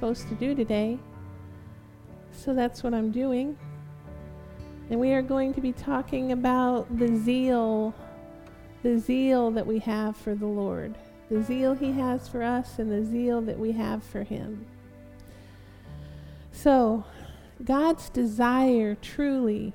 supposed 0.00 0.30
to 0.30 0.34
do 0.34 0.54
today. 0.54 0.98
So 2.32 2.54
that's 2.54 2.82
what 2.82 2.94
I'm 2.94 3.10
doing. 3.10 3.58
And 4.88 4.98
we 4.98 5.12
are 5.12 5.20
going 5.20 5.52
to 5.52 5.60
be 5.60 5.72
talking 5.72 6.32
about 6.32 6.98
the 6.98 7.18
zeal, 7.18 7.94
the 8.82 8.96
zeal 8.96 9.50
that 9.50 9.66
we 9.66 9.78
have 9.80 10.16
for 10.16 10.34
the 10.34 10.46
Lord, 10.46 10.96
the 11.30 11.42
zeal 11.42 11.74
He 11.74 11.92
has 11.92 12.28
for 12.28 12.42
us, 12.42 12.78
and 12.78 12.90
the 12.90 13.04
zeal 13.04 13.42
that 13.42 13.58
we 13.58 13.72
have 13.72 14.02
for 14.02 14.22
Him. 14.22 14.64
So, 16.50 17.04
God's 17.62 18.08
desire 18.08 18.94
truly 18.94 19.74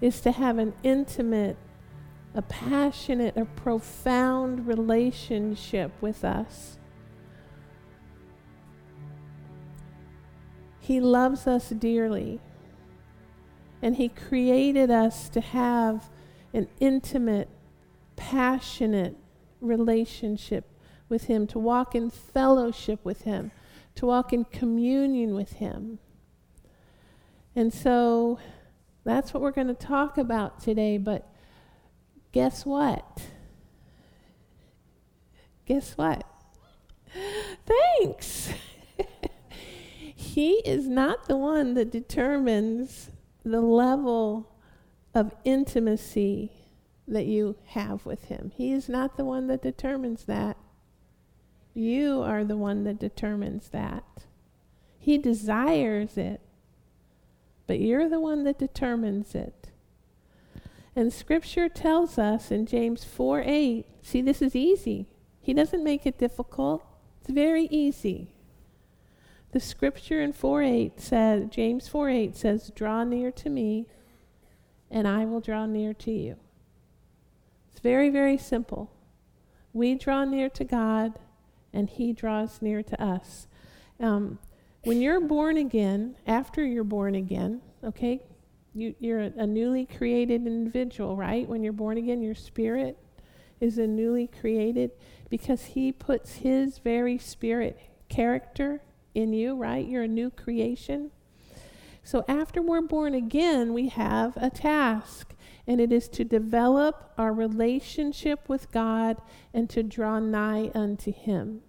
is 0.00 0.22
to 0.22 0.32
have 0.32 0.56
an 0.56 0.72
intimate, 0.82 1.58
a 2.34 2.40
passionate, 2.40 3.36
a 3.36 3.44
profound 3.44 4.66
relationship 4.66 5.92
with 6.00 6.24
us. 6.24 6.78
He 10.90 10.98
loves 10.98 11.46
us 11.46 11.68
dearly. 11.68 12.40
And 13.80 13.94
He 13.94 14.08
created 14.08 14.90
us 14.90 15.28
to 15.28 15.40
have 15.40 16.10
an 16.52 16.66
intimate, 16.80 17.48
passionate 18.16 19.16
relationship 19.60 20.64
with 21.08 21.26
Him, 21.26 21.46
to 21.46 21.60
walk 21.60 21.94
in 21.94 22.10
fellowship 22.10 22.98
with 23.04 23.22
Him, 23.22 23.52
to 23.94 24.06
walk 24.06 24.32
in 24.32 24.44
communion 24.46 25.36
with 25.36 25.52
Him. 25.52 26.00
And 27.54 27.72
so 27.72 28.40
that's 29.04 29.32
what 29.32 29.44
we're 29.44 29.52
going 29.52 29.68
to 29.68 29.74
talk 29.74 30.18
about 30.18 30.60
today. 30.60 30.98
But 30.98 31.32
guess 32.32 32.66
what? 32.66 33.28
Guess 35.66 35.96
what? 35.96 36.26
Thanks. 37.64 38.52
he 40.34 40.60
is 40.64 40.86
not 40.86 41.26
the 41.26 41.36
one 41.36 41.74
that 41.74 41.90
determines 41.90 43.10
the 43.44 43.60
level 43.60 44.48
of 45.12 45.34
intimacy 45.42 46.52
that 47.08 47.26
you 47.26 47.56
have 47.66 48.06
with 48.06 48.26
Him. 48.26 48.52
He 48.54 48.72
is 48.72 48.88
not 48.88 49.16
the 49.16 49.24
one 49.24 49.48
that 49.48 49.60
determines 49.60 50.26
that. 50.26 50.56
You 51.74 52.22
are 52.22 52.44
the 52.44 52.56
one 52.56 52.84
that 52.84 53.00
determines 53.00 53.70
that. 53.70 54.04
He 55.00 55.18
desires 55.18 56.16
it, 56.16 56.40
but 57.66 57.80
you're 57.80 58.08
the 58.08 58.20
one 58.20 58.44
that 58.44 58.58
determines 58.58 59.34
it. 59.34 59.70
And 60.94 61.12
Scripture 61.12 61.68
tells 61.68 62.18
us 62.18 62.52
in 62.52 62.66
James 62.66 63.02
4 63.02 63.42
8, 63.44 63.86
see, 64.02 64.22
this 64.22 64.40
is 64.40 64.54
easy. 64.54 65.08
He 65.40 65.52
doesn't 65.52 65.82
make 65.82 66.06
it 66.06 66.18
difficult, 66.18 66.84
it's 67.20 67.30
very 67.30 67.64
easy. 67.64 68.28
The 69.52 69.60
scripture 69.60 70.20
in 70.20 70.32
4 70.32 70.62
8 70.62 71.00
says, 71.00 71.48
James 71.50 71.88
4 71.88 72.08
8 72.08 72.36
says, 72.36 72.70
Draw 72.74 73.04
near 73.04 73.32
to 73.32 73.50
me, 73.50 73.86
and 74.90 75.08
I 75.08 75.24
will 75.24 75.40
draw 75.40 75.66
near 75.66 75.92
to 75.94 76.12
you. 76.12 76.36
It's 77.70 77.80
very, 77.80 78.10
very 78.10 78.38
simple. 78.38 78.92
We 79.72 79.96
draw 79.96 80.24
near 80.24 80.48
to 80.50 80.64
God, 80.64 81.18
and 81.72 81.88
He 81.90 82.12
draws 82.12 82.62
near 82.62 82.82
to 82.82 83.02
us. 83.02 83.48
Um, 83.98 84.38
when 84.84 85.02
you're 85.02 85.20
born 85.20 85.56
again, 85.56 86.16
after 86.26 86.64
you're 86.64 86.84
born 86.84 87.14
again, 87.16 87.60
okay, 87.82 88.22
you, 88.72 88.94
you're 89.00 89.20
a, 89.20 89.32
a 89.36 89.46
newly 89.46 89.84
created 89.84 90.46
individual, 90.46 91.16
right? 91.16 91.48
When 91.48 91.64
you're 91.64 91.72
born 91.72 91.98
again, 91.98 92.22
your 92.22 92.36
spirit 92.36 92.96
is 93.60 93.78
a 93.78 93.86
newly 93.86 94.28
created 94.28 94.92
because 95.28 95.64
He 95.64 95.90
puts 95.90 96.36
His 96.36 96.78
very 96.78 97.18
spirit, 97.18 97.78
character, 98.08 98.80
in 99.20 99.32
you, 99.32 99.54
right? 99.54 99.86
You're 99.86 100.04
a 100.04 100.08
new 100.08 100.30
creation. 100.30 101.10
So 102.02 102.24
after 102.26 102.60
we're 102.62 102.80
born 102.80 103.14
again, 103.14 103.72
we 103.72 103.88
have 103.88 104.36
a 104.36 104.50
task, 104.50 105.34
and 105.66 105.80
it 105.80 105.92
is 105.92 106.08
to 106.08 106.24
develop 106.24 107.12
our 107.16 107.32
relationship 107.32 108.48
with 108.48 108.72
God 108.72 109.20
and 109.54 109.68
to 109.70 109.82
draw 109.82 110.18
nigh 110.18 110.70
unto 110.74 111.12
Him. 111.12 111.60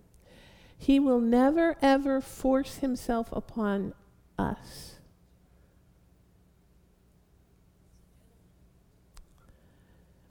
He 0.77 0.99
will 0.99 1.19
never, 1.19 1.77
ever 1.81 2.21
force 2.21 2.77
Himself 2.77 3.29
upon 3.31 3.93
us. 4.39 4.95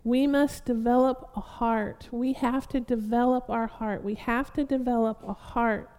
We 0.03 0.27
must 0.27 0.65
develop 0.65 1.31
a 1.37 1.41
heart. 1.41 2.09
We 2.11 2.33
have 2.33 2.67
to 2.69 2.81
develop 2.81 3.51
our 3.51 3.67
heart. 3.67 4.03
We 4.03 4.15
have 4.15 4.53
to 4.55 4.65
develop 4.65 5.23
a 5.23 5.35
heart 5.35 5.91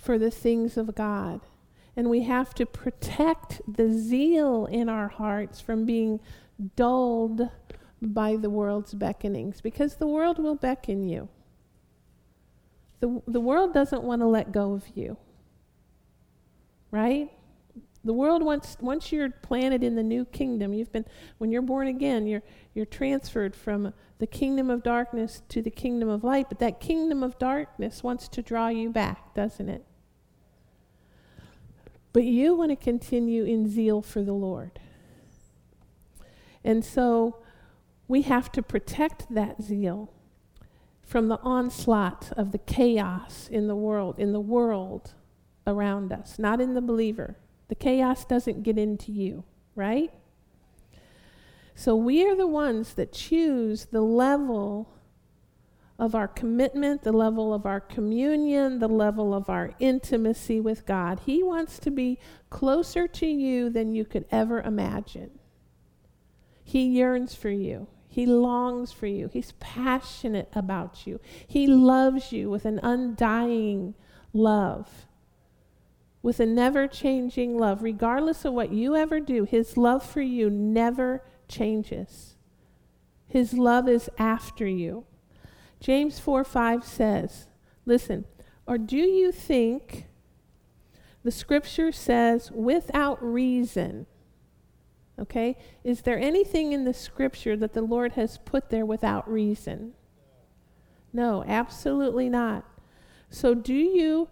for 0.00 0.18
the 0.18 0.30
things 0.30 0.76
of 0.76 0.94
God. 0.94 1.40
And 1.94 2.08
we 2.08 2.22
have 2.22 2.54
to 2.54 2.64
protect 2.64 3.60
the 3.68 3.92
zeal 3.92 4.66
in 4.66 4.88
our 4.88 5.08
hearts 5.08 5.60
from 5.60 5.84
being 5.84 6.20
dulled 6.76 7.48
by 8.00 8.36
the 8.36 8.50
world's 8.50 8.94
beckonings 8.94 9.62
because 9.62 9.96
the 9.96 10.06
world 10.06 10.38
will 10.38 10.54
beckon 10.54 11.06
you. 11.06 11.28
The, 13.00 13.22
the 13.26 13.40
world 13.40 13.74
doesn't 13.74 14.02
want 14.02 14.22
to 14.22 14.26
let 14.26 14.52
go 14.52 14.72
of 14.72 14.84
you, 14.94 15.16
right? 16.90 17.30
The 18.04 18.12
world 18.14 18.42
wants 18.42 18.78
once 18.80 19.12
you're 19.12 19.30
planted 19.30 19.82
in 19.82 19.94
the 19.94 20.02
new 20.02 20.24
kingdom, 20.24 20.72
you've 20.72 20.92
been 20.92 21.04
when 21.38 21.50
you're 21.50 21.62
born 21.62 21.88
again, 21.88 22.26
you're 22.26 22.42
you're 22.74 22.86
transferred 22.86 23.54
from 23.54 23.92
the 24.18 24.26
kingdom 24.26 24.70
of 24.70 24.82
darkness 24.82 25.42
to 25.48 25.60
the 25.62 25.70
kingdom 25.70 26.08
of 26.08 26.24
light, 26.24 26.46
but 26.48 26.58
that 26.58 26.80
kingdom 26.80 27.22
of 27.22 27.38
darkness 27.38 28.02
wants 28.02 28.28
to 28.28 28.42
draw 28.42 28.68
you 28.68 28.90
back, 28.90 29.34
doesn't 29.34 29.68
it? 29.68 29.84
But 32.12 32.24
you 32.24 32.54
want 32.54 32.70
to 32.70 32.76
continue 32.76 33.44
in 33.44 33.68
zeal 33.68 34.02
for 34.02 34.22
the 34.22 34.32
Lord. 34.32 34.80
And 36.64 36.84
so 36.84 37.36
we 38.08 38.22
have 38.22 38.50
to 38.52 38.62
protect 38.62 39.32
that 39.32 39.62
zeal 39.62 40.12
from 41.02 41.28
the 41.28 41.40
onslaught 41.40 42.32
of 42.36 42.52
the 42.52 42.58
chaos 42.58 43.48
in 43.50 43.66
the 43.66 43.76
world, 43.76 44.18
in 44.18 44.32
the 44.32 44.40
world 44.40 45.14
around 45.66 46.12
us, 46.12 46.38
not 46.38 46.60
in 46.60 46.74
the 46.74 46.80
believer. 46.80 47.36
The 47.68 47.74
chaos 47.74 48.24
doesn't 48.24 48.62
get 48.62 48.78
into 48.78 49.12
you, 49.12 49.44
right? 49.74 50.12
So 51.74 51.96
we 51.96 52.26
are 52.26 52.36
the 52.36 52.46
ones 52.46 52.94
that 52.94 53.12
choose 53.12 53.86
the 53.86 54.02
level 54.02 54.92
of 56.00 56.14
our 56.14 56.26
commitment, 56.26 57.02
the 57.02 57.12
level 57.12 57.52
of 57.52 57.66
our 57.66 57.78
communion, 57.78 58.78
the 58.78 58.88
level 58.88 59.34
of 59.34 59.50
our 59.50 59.74
intimacy 59.78 60.58
with 60.58 60.86
God. 60.86 61.20
He 61.26 61.42
wants 61.42 61.78
to 61.80 61.90
be 61.90 62.18
closer 62.48 63.06
to 63.06 63.26
you 63.26 63.68
than 63.68 63.94
you 63.94 64.06
could 64.06 64.24
ever 64.30 64.62
imagine. 64.62 65.30
He 66.64 66.84
yearns 66.84 67.34
for 67.34 67.50
you. 67.50 67.86
He 68.08 68.24
longs 68.24 68.92
for 68.92 69.06
you. 69.06 69.28
He's 69.30 69.52
passionate 69.60 70.48
about 70.54 71.06
you. 71.06 71.20
He 71.46 71.66
loves 71.66 72.32
you 72.32 72.48
with 72.48 72.64
an 72.64 72.80
undying 72.82 73.94
love, 74.32 75.06
with 76.22 76.40
a 76.40 76.46
never 76.46 76.88
changing 76.88 77.58
love. 77.58 77.82
Regardless 77.82 78.46
of 78.46 78.54
what 78.54 78.72
you 78.72 78.96
ever 78.96 79.20
do, 79.20 79.44
His 79.44 79.76
love 79.76 80.02
for 80.02 80.22
you 80.22 80.48
never 80.48 81.22
changes. 81.46 82.36
His 83.26 83.52
love 83.52 83.86
is 83.86 84.08
after 84.18 84.66
you. 84.66 85.04
James 85.80 86.18
4 86.18 86.44
5 86.44 86.84
says, 86.84 87.48
Listen, 87.86 88.26
or 88.66 88.78
do 88.78 88.96
you 88.96 89.32
think 89.32 90.06
the 91.24 91.30
scripture 91.30 91.90
says 91.90 92.50
without 92.52 93.22
reason? 93.22 94.06
Okay? 95.18 95.56
Is 95.82 96.02
there 96.02 96.18
anything 96.18 96.72
in 96.72 96.84
the 96.84 96.94
scripture 96.94 97.56
that 97.56 97.72
the 97.72 97.82
Lord 97.82 98.12
has 98.12 98.38
put 98.38 98.70
there 98.70 98.86
without 98.86 99.30
reason? 99.30 99.92
No, 101.12 101.44
absolutely 101.46 102.28
not. 102.28 102.64
So 103.28 103.54
do 103.54 103.74
you 103.74 104.28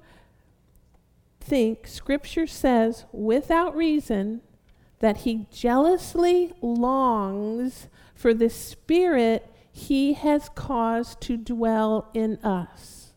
think 1.40 1.86
scripture 1.86 2.46
says 2.46 3.06
without 3.12 3.74
reason 3.76 4.42
that 5.00 5.18
he 5.18 5.46
jealously 5.50 6.52
longs 6.60 7.88
for 8.14 8.34
the 8.34 8.50
spirit 8.50 9.50
he 9.78 10.14
has 10.14 10.48
caused 10.50 11.20
to 11.20 11.36
dwell 11.36 12.10
in 12.12 12.36
us. 12.44 13.12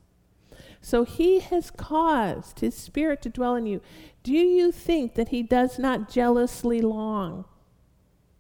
So 0.80 1.04
he 1.04 1.40
has 1.40 1.72
caused 1.72 2.60
his 2.60 2.76
spirit 2.76 3.22
to 3.24 3.30
dwell 3.30 3.56
in 3.56 3.66
you. 3.66 3.82
Do 4.22 4.34
you 4.34 4.72
think 4.72 5.16
that 5.16 5.30
he 5.30 5.42
does 5.42 5.80
not 5.80 6.10
jealously 6.10 6.80
long 6.80 7.46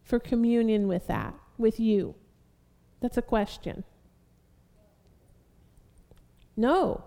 for 0.03 0.19
communion 0.19 0.87
with 0.87 1.07
that, 1.07 1.33
with 1.57 1.79
you? 1.79 2.13
That's 2.99 3.17
a 3.17 3.23
question. 3.23 3.83
No. 6.55 7.03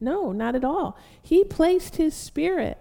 No, 0.00 0.32
not 0.32 0.54
at 0.54 0.64
all. 0.64 0.96
He 1.22 1.44
placed 1.44 1.96
his 1.96 2.14
spirit 2.14 2.78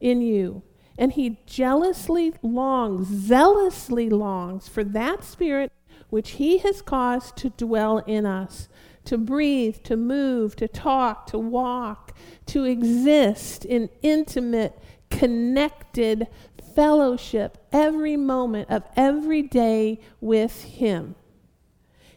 in 0.00 0.20
you. 0.20 0.62
And 0.98 1.12
he 1.12 1.38
jealously 1.46 2.34
longs, 2.42 3.08
zealously 3.08 4.08
longs 4.10 4.68
for 4.68 4.84
that 4.84 5.24
spirit 5.24 5.72
which 6.10 6.32
he 6.32 6.58
has 6.58 6.82
caused 6.82 7.36
to 7.36 7.50
dwell 7.50 7.98
in 7.98 8.26
us 8.26 8.68
to 9.04 9.18
breathe, 9.18 9.82
to 9.84 9.96
move, 9.96 10.56
to 10.56 10.68
talk, 10.68 11.26
to 11.26 11.38
walk, 11.38 12.16
to 12.46 12.64
exist 12.64 13.64
in 13.64 13.90
intimate, 14.02 14.78
connected 15.10 16.26
fellowship 16.74 17.58
every 17.72 18.16
moment 18.16 18.70
of 18.70 18.82
every 18.96 19.42
day 19.42 20.00
with 20.20 20.64
Him. 20.64 21.14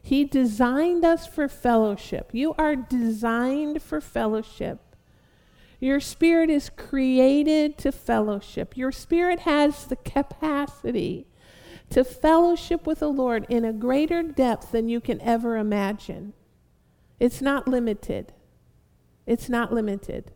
He 0.01 0.24
designed 0.24 1.04
us 1.04 1.28
for 1.28 1.48
fellowship. 1.50 2.30
You 2.31 2.56
are 2.57 2.75
designed 2.75 3.81
for 3.81 4.00
fellowship. 4.00 4.80
Your 5.80 6.00
spirit 6.00 6.50
is 6.50 6.72
created 6.75 7.78
to 7.80 7.92
fellowship. 7.92 8.78
Your 8.78 8.92
spirit 8.92 9.39
has 9.39 9.86
the 9.86 9.98
capacity 9.98 11.28
to 11.89 12.04
fellowship 12.04 12.86
with 12.86 13.00
the 13.00 13.10
Lord 13.10 13.45
in 13.50 13.63
a 13.63 13.74
greater 13.74 14.22
depth 14.22 14.72
than 14.72 14.89
you 14.89 15.00
can 15.00 15.22
ever 15.22 15.57
imagine. 15.57 16.34
It's 17.19 17.42
not 17.42 17.68
limited. 17.68 18.34
It's 19.25 19.50
not 19.50 19.74
limited. 19.74 20.31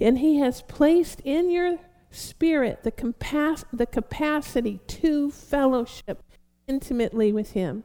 And 0.00 0.18
He 0.18 0.38
has 0.38 0.62
placed 0.62 1.20
in 1.20 1.50
your 1.50 1.78
spirit 2.10 2.82
the, 2.82 2.90
compas- 2.90 3.64
the 3.72 3.86
capacity 3.86 4.80
to 4.86 5.30
fellowship 5.30 6.22
intimately 6.66 7.32
with 7.32 7.52
Him. 7.52 7.84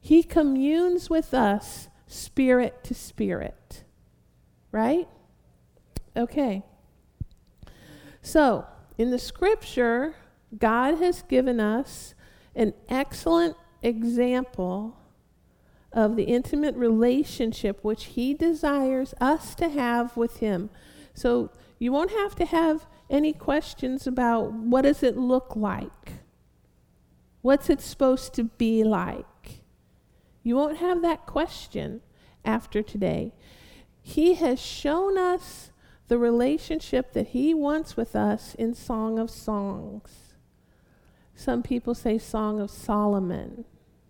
He 0.00 0.22
communes 0.22 1.10
with 1.10 1.34
us 1.34 1.88
spirit 2.06 2.84
to 2.84 2.94
spirit. 2.94 3.84
Right? 4.72 5.08
Okay. 6.16 6.62
So, 8.22 8.66
in 8.98 9.10
the 9.10 9.18
scripture, 9.18 10.14
God 10.56 10.98
has 10.98 11.22
given 11.22 11.60
us 11.60 12.14
an 12.54 12.74
excellent 12.88 13.56
example 13.82 14.96
of 15.92 16.16
the 16.16 16.24
intimate 16.24 16.74
relationship 16.76 17.82
which 17.82 18.04
He 18.04 18.34
desires 18.34 19.14
us 19.20 19.54
to 19.56 19.68
have 19.68 20.16
with 20.16 20.38
Him. 20.38 20.70
So, 21.14 21.50
you 21.78 21.92
won't 21.92 22.10
have 22.10 22.34
to 22.36 22.46
have 22.46 22.86
any 23.10 23.32
questions 23.32 24.06
about 24.06 24.52
what 24.52 24.82
does 24.82 25.02
it 25.02 25.16
look 25.16 25.54
like? 25.54 26.12
What's 27.42 27.70
it 27.70 27.80
supposed 27.80 28.34
to 28.34 28.44
be 28.44 28.82
like? 28.82 29.62
You 30.42 30.56
won't 30.56 30.78
have 30.78 31.02
that 31.02 31.26
question 31.26 32.00
after 32.44 32.82
today. 32.82 33.34
He 34.02 34.34
has 34.34 34.60
shown 34.60 35.18
us 35.18 35.70
the 36.08 36.18
relationship 36.18 37.12
that 37.12 37.28
he 37.28 37.52
wants 37.52 37.96
with 37.96 38.14
us 38.16 38.54
in 38.54 38.74
Song 38.74 39.18
of 39.18 39.30
Songs. 39.30 40.25
Some 41.36 41.62
people 41.62 41.94
say 41.94 42.18
Song 42.18 42.60
of 42.60 42.70
Solomon. 42.70 43.66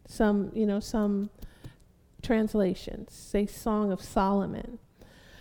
Some, 0.06 0.52
you 0.54 0.64
know, 0.64 0.80
some 0.80 1.28
translations 2.22 3.12
say 3.12 3.44
Song 3.46 3.92
of 3.92 4.00
Solomon. 4.00 4.78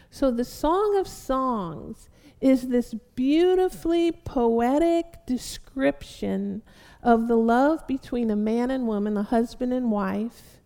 So 0.09 0.31
the 0.31 0.43
Song 0.43 0.97
of 0.97 1.07
Songs 1.07 2.09
is 2.41 2.69
this 2.69 2.95
beautifully 3.15 4.11
poetic 4.11 5.25
description 5.27 6.63
of 7.03 7.27
the 7.27 7.37
love 7.37 7.85
between 7.87 8.31
a 8.31 8.35
man 8.35 8.71
and 8.71 8.87
woman, 8.87 9.15
a 9.15 9.23
husband 9.23 9.71
and 9.71 9.91
wife, 9.91 10.61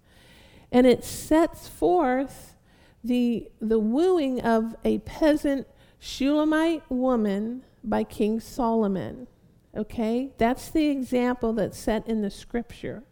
and 0.71 0.87
it 0.87 1.03
sets 1.03 1.67
forth 1.67 2.55
the, 3.03 3.49
the 3.59 3.79
wooing 3.79 4.41
of 4.41 4.75
a 4.85 4.99
peasant 4.99 5.67
Shulamite 5.99 6.89
woman 6.89 7.63
by 7.83 8.03
King 8.03 8.39
Solomon. 8.39 9.27
Okay? 9.75 10.31
That's 10.37 10.69
the 10.69 10.87
example 10.87 11.53
that's 11.53 11.77
set 11.77 12.07
in 12.07 12.21
the 12.21 12.29
scripture. 12.29 13.03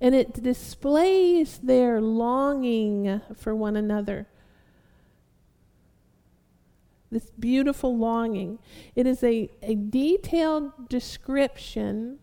And 0.00 0.14
it 0.14 0.42
displays 0.42 1.58
their 1.58 2.00
longing 2.00 3.20
for 3.36 3.54
one 3.54 3.76
another. 3.76 4.26
This 7.10 7.30
beautiful 7.38 7.96
longing. 7.96 8.58
It 8.96 9.06
is 9.06 9.22
a, 9.22 9.50
a 9.62 9.76
detailed 9.76 10.88
description 10.88 12.18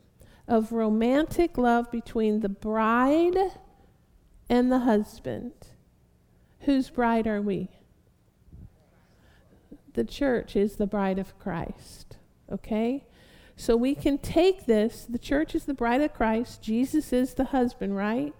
of 0.48 0.74
romantic 0.74 1.58
love 1.58 1.90
between 1.92 2.42
the 2.42 2.50
bride 2.50 3.38
and 4.50 4.72
the 4.72 4.80
husband. 4.80 5.54
Whose 6.62 6.90
bride 6.90 7.26
are 7.26 7.42
we? 7.42 7.70
the 9.94 10.04
church 10.04 10.56
is 10.56 10.76
the 10.76 10.88
bride 10.88 11.20
of 11.20 11.38
Christ. 11.40 12.18
Okay? 12.52 13.04
So 13.62 13.78
we 13.78 13.94
can 13.94 14.18
take 14.18 14.66
this, 14.66 15.06
the 15.08 15.20
church 15.20 15.54
is 15.54 15.66
the 15.66 15.76
bride 15.76 16.02
of 16.02 16.16
Christ, 16.16 16.64
Jesus 16.64 17.14
is 17.14 17.36
the 17.36 17.44
husband, 17.44 17.96
right? 17.96 18.34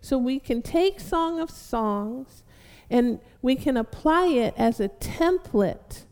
So 0.00 0.18
we 0.18 0.40
can 0.40 0.60
take 0.60 0.98
Song 0.98 1.38
of 1.38 1.50
Songs 1.50 2.42
and 2.90 3.20
we 3.42 3.54
can 3.54 3.76
apply 3.76 4.26
it 4.26 4.54
as 4.56 4.80
a 4.80 4.88
template 4.88 6.02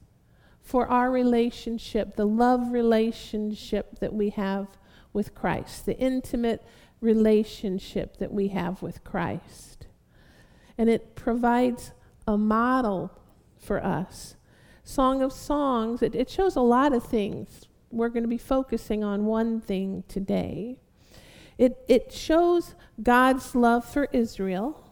for 0.61 0.87
our 0.87 1.11
relationship, 1.11 2.15
the 2.15 2.29
love 2.29 2.71
relationship 2.71 3.99
that 3.99 4.15
we 4.15 4.31
have 4.31 4.69
with 5.13 5.35
Christ, 5.35 5.85
the 5.85 5.99
intimate 5.99 6.65
relationship 7.01 8.19
that 8.19 8.33
we 8.33 8.49
have 8.49 8.83
with 8.83 9.03
Christ. 9.03 9.89
And 10.79 10.89
it 10.89 11.17
provides 11.17 11.91
a 12.25 12.39
model 12.39 13.11
for 13.59 13.85
us 13.85 14.37
Song 14.85 15.23
of 15.23 15.33
Songs, 15.33 16.03
it, 16.03 16.15
it 16.15 16.31
shows 16.31 16.55
a 16.55 16.61
lot 16.61 16.95
of 16.95 17.03
things. 17.05 17.68
We're 17.91 18.09
going 18.09 18.23
to 18.23 18.29
be 18.29 18.39
focusing 18.39 19.03
on 19.03 19.27
one 19.27 19.61
thing 19.61 20.05
today. 20.09 20.79
It, 21.57 21.85
it 21.89 22.13
shows 22.13 22.75
God's 23.03 23.55
love 23.55 23.85
for 23.85 24.09
Israel. 24.13 24.85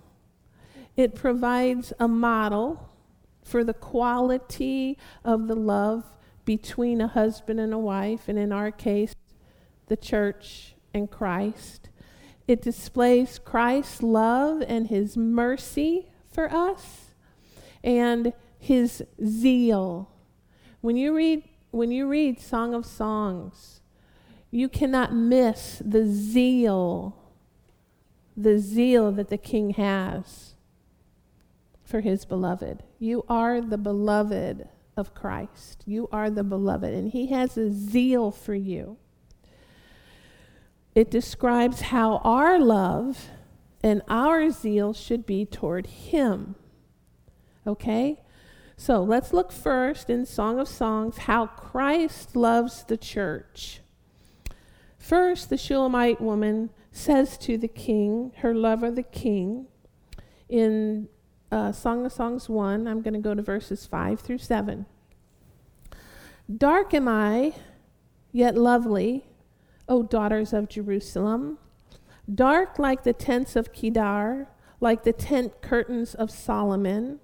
It 0.96 1.14
provides 1.14 1.92
a 1.98 2.08
model 2.08 2.88
for 3.42 3.62
the 3.62 3.74
quality 3.74 4.98
of 5.24 5.46
the 5.46 5.54
love 5.54 6.04
between 6.44 7.00
a 7.00 7.08
husband 7.08 7.60
and 7.60 7.74
a 7.74 7.78
wife, 7.78 8.28
and 8.28 8.38
in 8.38 8.52
our 8.52 8.70
case, 8.70 9.14
the 9.86 9.96
church 9.96 10.74
and 10.94 11.10
Christ. 11.10 11.90
It 12.48 12.62
displays 12.62 13.38
Christ's 13.38 14.02
love 14.02 14.62
and 14.66 14.86
his 14.86 15.16
mercy 15.16 16.10
for 16.28 16.52
us. 16.52 17.12
And 17.84 18.32
his 18.58 19.04
zeal. 19.24 20.10
When 20.80 20.96
you 20.96 21.14
read 21.14 21.44
when 21.76 21.90
you 21.90 22.06
read 22.06 22.40
Song 22.40 22.74
of 22.74 22.86
Songs, 22.86 23.80
you 24.50 24.68
cannot 24.68 25.14
miss 25.14 25.82
the 25.84 26.06
zeal 26.06 27.16
the 28.36 28.58
zeal 28.58 29.12
that 29.12 29.28
the 29.28 29.38
king 29.38 29.70
has 29.70 30.54
for 31.82 32.00
his 32.00 32.24
beloved. 32.26 32.82
You 32.98 33.24
are 33.28 33.60
the 33.60 33.78
beloved 33.78 34.68
of 34.96 35.14
Christ. 35.14 35.82
You 35.86 36.08
are 36.12 36.28
the 36.28 36.44
beloved 36.44 36.92
and 36.92 37.10
he 37.10 37.28
has 37.28 37.56
a 37.56 37.72
zeal 37.72 38.30
for 38.30 38.54
you. 38.54 38.98
It 40.94 41.10
describes 41.10 41.82
how 41.82 42.18
our 42.18 42.58
love 42.58 43.28
and 43.82 44.02
our 44.08 44.50
zeal 44.50 44.92
should 44.92 45.24
be 45.24 45.46
toward 45.46 45.86
him. 45.86 46.56
Okay? 47.66 48.20
So 48.76 49.02
let's 49.02 49.32
look 49.32 49.52
first 49.52 50.10
in 50.10 50.26
Song 50.26 50.58
of 50.58 50.68
Songs 50.68 51.18
how 51.18 51.46
Christ 51.46 52.36
loves 52.36 52.84
the 52.84 52.96
church. 52.96 53.80
First, 54.98 55.50
the 55.50 55.56
Shulamite 55.56 56.20
woman 56.20 56.70
says 56.92 57.38
to 57.38 57.56
the 57.56 57.68
king, 57.68 58.32
her 58.38 58.54
lover, 58.54 58.90
the 58.90 59.02
king, 59.02 59.66
in 60.48 61.08
uh, 61.50 61.72
Song 61.72 62.04
of 62.04 62.12
Songs 62.12 62.48
1, 62.48 62.86
I'm 62.86 63.02
going 63.02 63.14
to 63.14 63.20
go 63.20 63.34
to 63.34 63.42
verses 63.42 63.86
5 63.86 64.20
through 64.20 64.38
7. 64.38 64.86
Dark 66.54 66.94
am 66.94 67.08
I, 67.08 67.54
yet 68.30 68.56
lovely, 68.56 69.24
O 69.88 70.02
daughters 70.02 70.52
of 70.52 70.68
Jerusalem. 70.68 71.58
Dark 72.32 72.78
like 72.78 73.04
the 73.04 73.12
tents 73.12 73.56
of 73.56 73.72
Kedar, 73.72 74.48
like 74.80 75.04
the 75.04 75.12
tent 75.12 75.62
curtains 75.62 76.14
of 76.14 76.30
Solomon. 76.30 77.20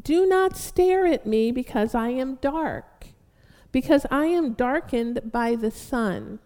Do 0.00 0.26
not 0.26 0.56
stare 0.56 1.06
at 1.06 1.26
me 1.26 1.52
because 1.52 1.94
I 1.94 2.08
am 2.08 2.36
dark, 2.36 3.06
because 3.70 4.06
I 4.10 4.26
am 4.26 4.54
darkened 4.54 5.30
by 5.30 5.54
the 5.54 5.70
sun. 5.70 6.38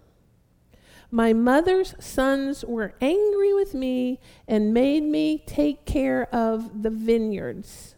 My 1.10 1.32
mother's 1.32 1.94
sons 2.00 2.64
were 2.64 2.94
angry 3.00 3.54
with 3.54 3.72
me 3.72 4.20
and 4.48 4.74
made 4.74 5.04
me 5.04 5.44
take 5.46 5.86
care 5.86 6.24
of 6.34 6.82
the 6.82 6.90
vineyards. 6.90 7.94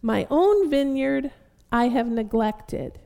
My 0.00 0.26
own 0.30 0.70
vineyard 0.70 1.32
I 1.70 1.88
have 1.88 2.08
neglected. 2.08 2.98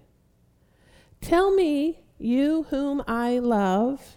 Tell 1.20 1.52
me, 1.52 2.04
you 2.18 2.66
whom 2.70 3.02
I 3.08 3.38
love, 3.38 4.16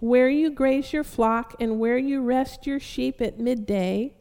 where 0.00 0.28
you 0.28 0.50
graze 0.50 0.92
your 0.92 1.04
flock 1.04 1.54
and 1.58 1.80
where 1.80 1.96
you 1.96 2.20
rest 2.20 2.66
your 2.66 2.80
sheep 2.80 3.22
at 3.22 3.40
midday 3.40 4.15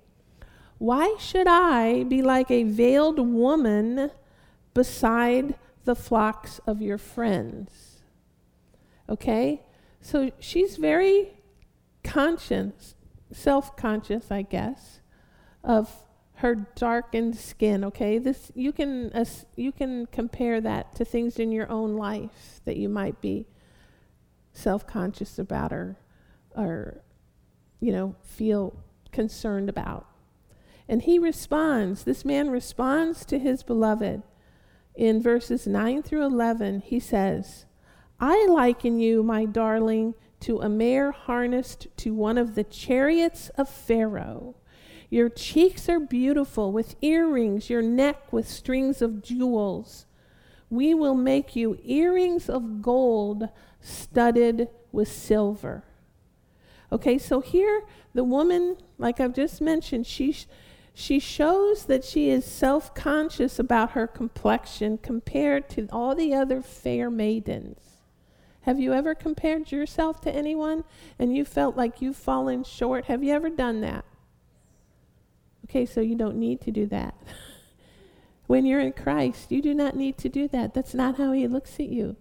why 0.85 1.15
should 1.17 1.47
I 1.47 2.03
be 2.03 2.21
like 2.21 2.51
a 2.51 2.61
veiled 2.61 3.17
woman 3.17 4.11
beside 4.75 5.55
the 5.83 5.95
flocks 5.95 6.61
of 6.67 6.79
your 6.79 6.99
friends? 6.99 8.01
Okay? 9.09 9.63
So 9.99 10.31
she's 10.39 10.77
very 10.77 11.33
conscious, 12.03 12.93
self 13.31 13.75
conscious, 13.75 14.29
I 14.29 14.43
guess, 14.43 15.01
of 15.63 15.91
her 16.35 16.53
darkened 16.75 17.35
skin. 17.35 17.83
Okay, 17.85 18.19
this 18.19 18.51
you 18.53 18.71
can 18.71 19.11
uh, 19.13 19.25
you 19.55 19.71
can 19.71 20.05
compare 20.05 20.61
that 20.61 20.93
to 20.97 21.03
things 21.03 21.39
in 21.39 21.51
your 21.51 21.67
own 21.71 21.95
life 21.95 22.61
that 22.65 22.77
you 22.77 22.89
might 22.89 23.19
be 23.21 23.47
self 24.53 24.85
conscious 24.85 25.39
about 25.39 25.73
or 25.73 25.97
or 26.55 27.01
you 27.79 27.91
know 27.91 28.15
feel 28.21 28.83
concerned 29.11 29.67
about. 29.67 30.05
And 30.87 31.01
he 31.01 31.17
responds. 31.19 32.03
This 32.03 32.23
man 32.23 32.49
responds 32.49 33.25
to 33.25 33.39
his 33.39 33.63
beloved 33.63 34.23
in 34.95 35.21
verses 35.21 35.65
9 35.67 36.03
through 36.03 36.25
11. 36.25 36.81
He 36.81 36.99
says, 36.99 37.65
"I 38.19 38.45
liken 38.47 38.99
you, 38.99 39.23
my 39.23 39.45
darling." 39.45 40.15
to 40.45 40.59
a 40.59 40.69
mare 40.69 41.11
harnessed 41.11 41.87
to 41.97 42.13
one 42.13 42.37
of 42.37 42.53
the 42.53 42.63
chariots 42.63 43.49
of 43.57 43.67
Pharaoh. 43.67 44.53
Your 45.09 45.27
cheeks 45.27 45.89
are 45.89 45.99
beautiful 45.99 46.71
with 46.71 46.95
earrings, 47.01 47.69
your 47.69 47.81
neck 47.81 48.31
with 48.31 48.47
strings 48.47 49.01
of 49.01 49.23
jewels. 49.23 50.05
We 50.69 50.93
will 50.93 51.15
make 51.15 51.55
you 51.55 51.79
earrings 51.83 52.47
of 52.49 52.83
gold 52.83 53.49
studded 53.79 54.67
with 54.91 55.07
silver. 55.07 55.83
Okay, 56.91 57.17
so 57.17 57.39
here 57.39 57.83
the 58.13 58.23
woman, 58.23 58.77
like 58.99 59.19
I've 59.19 59.33
just 59.33 59.61
mentioned, 59.61 60.05
she, 60.05 60.35
she 60.97 61.19
shows 61.19 61.85
that 61.85 62.05
she 62.05 62.29
is 62.29 62.45
self 62.45 62.95
conscious 62.95 63.59
about 63.59 63.91
her 63.91 64.07
complexion 64.07 64.97
compared 64.97 65.67
to 65.71 65.89
all 65.91 66.15
the 66.15 66.33
other 66.33 66.61
fair 66.61 67.11
maidens. 67.11 67.79
Have 68.61 68.79
you 68.79 68.93
ever 68.93 69.13
compared 69.13 69.73
yourself 69.73 70.21
to 70.21 70.33
anyone 70.33 70.85
and 71.19 71.35
you 71.35 71.43
felt 71.43 71.75
like 71.75 72.01
you've 72.01 72.15
fallen 72.15 72.63
short? 72.63 73.05
Have 73.05 73.25
you 73.25 73.33
ever 73.33 73.49
done 73.49 73.81
that? 73.81 74.05
Okay, 75.65 75.85
so 75.85 75.99
you 75.99 76.15
don't 76.15 76.37
need 76.37 76.61
to 76.61 76.71
do 76.71 76.85
that. 76.87 77.13
when 78.47 78.65
you're 78.65 78.79
in 78.79 78.93
Christ, 78.93 79.51
you 79.51 79.61
do 79.61 79.73
not 79.73 79.97
need 79.97 80.17
to 80.19 80.29
do 80.29 80.47
that. 80.47 80.73
That's 80.73 80.93
not 80.93 81.17
how 81.17 81.33
He 81.33 81.45
looks 81.45 81.77
at 81.77 81.89
you. 81.89 82.15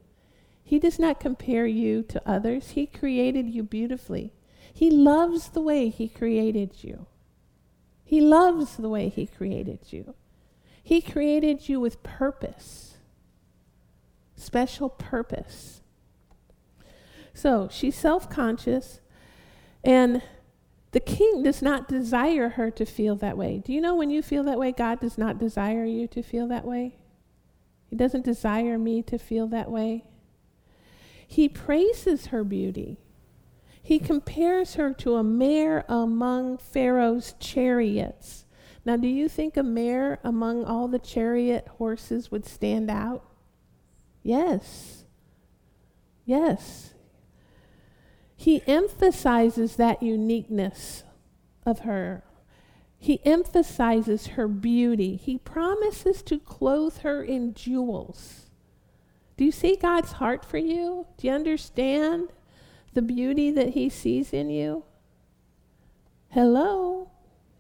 He 0.64 0.80
does 0.80 0.98
not 0.98 1.20
compare 1.20 1.66
you 1.66 2.02
to 2.02 2.20
others, 2.28 2.70
He 2.70 2.86
created 2.86 3.48
you 3.48 3.62
beautifully. 3.62 4.32
He 4.72 4.90
loves 4.90 5.50
the 5.50 5.60
way 5.60 5.90
He 5.90 6.08
created 6.08 6.82
you. 6.82 7.06
He 8.04 8.20
loves 8.20 8.76
the 8.76 8.88
way 8.88 9.08
He 9.08 9.26
created 9.26 9.80
you. 9.90 10.14
He 10.82 11.00
created 11.00 11.68
you 11.68 11.80
with 11.80 12.02
purpose, 12.02 12.96
special 14.36 14.90
purpose. 14.90 15.80
So 17.32 17.68
she's 17.70 17.96
self 17.96 18.28
conscious, 18.28 19.00
and 19.82 20.22
the 20.92 21.00
king 21.00 21.42
does 21.42 21.60
not 21.62 21.88
desire 21.88 22.50
her 22.50 22.70
to 22.70 22.84
feel 22.84 23.16
that 23.16 23.36
way. 23.36 23.62
Do 23.64 23.72
you 23.72 23.80
know 23.80 23.94
when 23.94 24.10
you 24.10 24.22
feel 24.22 24.44
that 24.44 24.58
way, 24.58 24.70
God 24.70 25.00
does 25.00 25.18
not 25.18 25.38
desire 25.38 25.84
you 25.84 26.06
to 26.08 26.22
feel 26.22 26.46
that 26.48 26.64
way? 26.64 26.96
He 27.90 27.96
doesn't 27.96 28.24
desire 28.24 28.78
me 28.78 29.02
to 29.02 29.18
feel 29.18 29.46
that 29.48 29.70
way. 29.70 30.04
He 31.26 31.48
praises 31.48 32.26
her 32.26 32.44
beauty. 32.44 32.98
He 33.84 33.98
compares 33.98 34.76
her 34.76 34.94
to 34.94 35.16
a 35.16 35.22
mare 35.22 35.84
among 35.90 36.56
Pharaoh's 36.56 37.34
chariots. 37.38 38.46
Now, 38.86 38.96
do 38.96 39.06
you 39.06 39.28
think 39.28 39.58
a 39.58 39.62
mare 39.62 40.20
among 40.24 40.64
all 40.64 40.88
the 40.88 40.98
chariot 40.98 41.68
horses 41.76 42.30
would 42.30 42.46
stand 42.46 42.90
out? 42.90 43.22
Yes. 44.22 45.04
Yes. 46.24 46.94
He 48.34 48.62
emphasizes 48.66 49.76
that 49.76 50.02
uniqueness 50.02 51.04
of 51.66 51.80
her. 51.80 52.24
He 52.98 53.20
emphasizes 53.26 54.28
her 54.28 54.48
beauty. 54.48 55.16
He 55.16 55.36
promises 55.36 56.22
to 56.22 56.38
clothe 56.38 56.98
her 56.98 57.22
in 57.22 57.52
jewels. 57.52 58.46
Do 59.36 59.44
you 59.44 59.52
see 59.52 59.76
God's 59.76 60.12
heart 60.12 60.42
for 60.42 60.56
you? 60.56 61.06
Do 61.18 61.26
you 61.26 61.34
understand 61.34 62.30
the 62.94 63.02
beauty 63.02 63.50
that 63.50 63.70
He 63.70 63.88
sees 63.88 64.32
in 64.32 64.50
you? 64.50 64.84
Hello? 66.30 67.10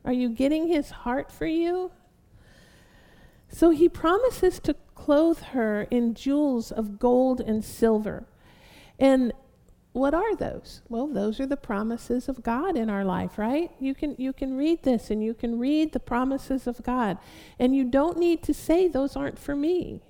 Are 0.04 0.12
you 0.12 0.28
getting 0.28 0.68
His 0.68 0.90
heart 0.90 1.30
for 1.30 1.46
you? 1.46 1.90
So 3.48 3.70
He 3.70 3.88
promises 3.88 4.58
to 4.60 4.74
clothe 4.94 5.40
her 5.40 5.82
in 5.90 6.14
jewels 6.14 6.72
of 6.72 6.98
gold 6.98 7.40
and 7.40 7.64
silver. 7.64 8.26
And 8.98 9.32
what 9.92 10.12
are 10.12 10.34
those? 10.34 10.82
Well, 10.88 11.06
those 11.06 11.38
are 11.38 11.46
the 11.46 11.56
promises 11.56 12.28
of 12.28 12.42
God 12.42 12.76
in 12.76 12.90
our 12.90 13.04
life, 13.04 13.38
right? 13.38 13.70
You 13.78 13.94
can 13.94 14.16
you 14.18 14.32
can 14.32 14.56
read 14.56 14.82
this 14.82 15.08
and 15.08 15.22
you 15.22 15.34
can 15.34 15.56
read 15.56 15.92
the 15.92 16.00
promises 16.00 16.66
of 16.66 16.82
God. 16.82 17.16
And 17.60 17.76
you 17.76 17.84
don't 17.84 18.18
need 18.18 18.42
to 18.42 18.52
say 18.52 18.88
those 18.88 19.14
aren't 19.14 19.38
for 19.38 19.54
me. 19.54 20.00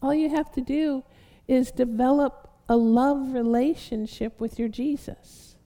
All 0.00 0.14
you 0.14 0.30
have 0.30 0.50
to 0.52 0.62
do 0.62 1.04
is 1.48 1.70
develop 1.70 2.50
a 2.68 2.76
love 2.76 3.32
relationship 3.32 4.40
with 4.40 4.58
your 4.58 4.68
Jesus. 4.68 5.56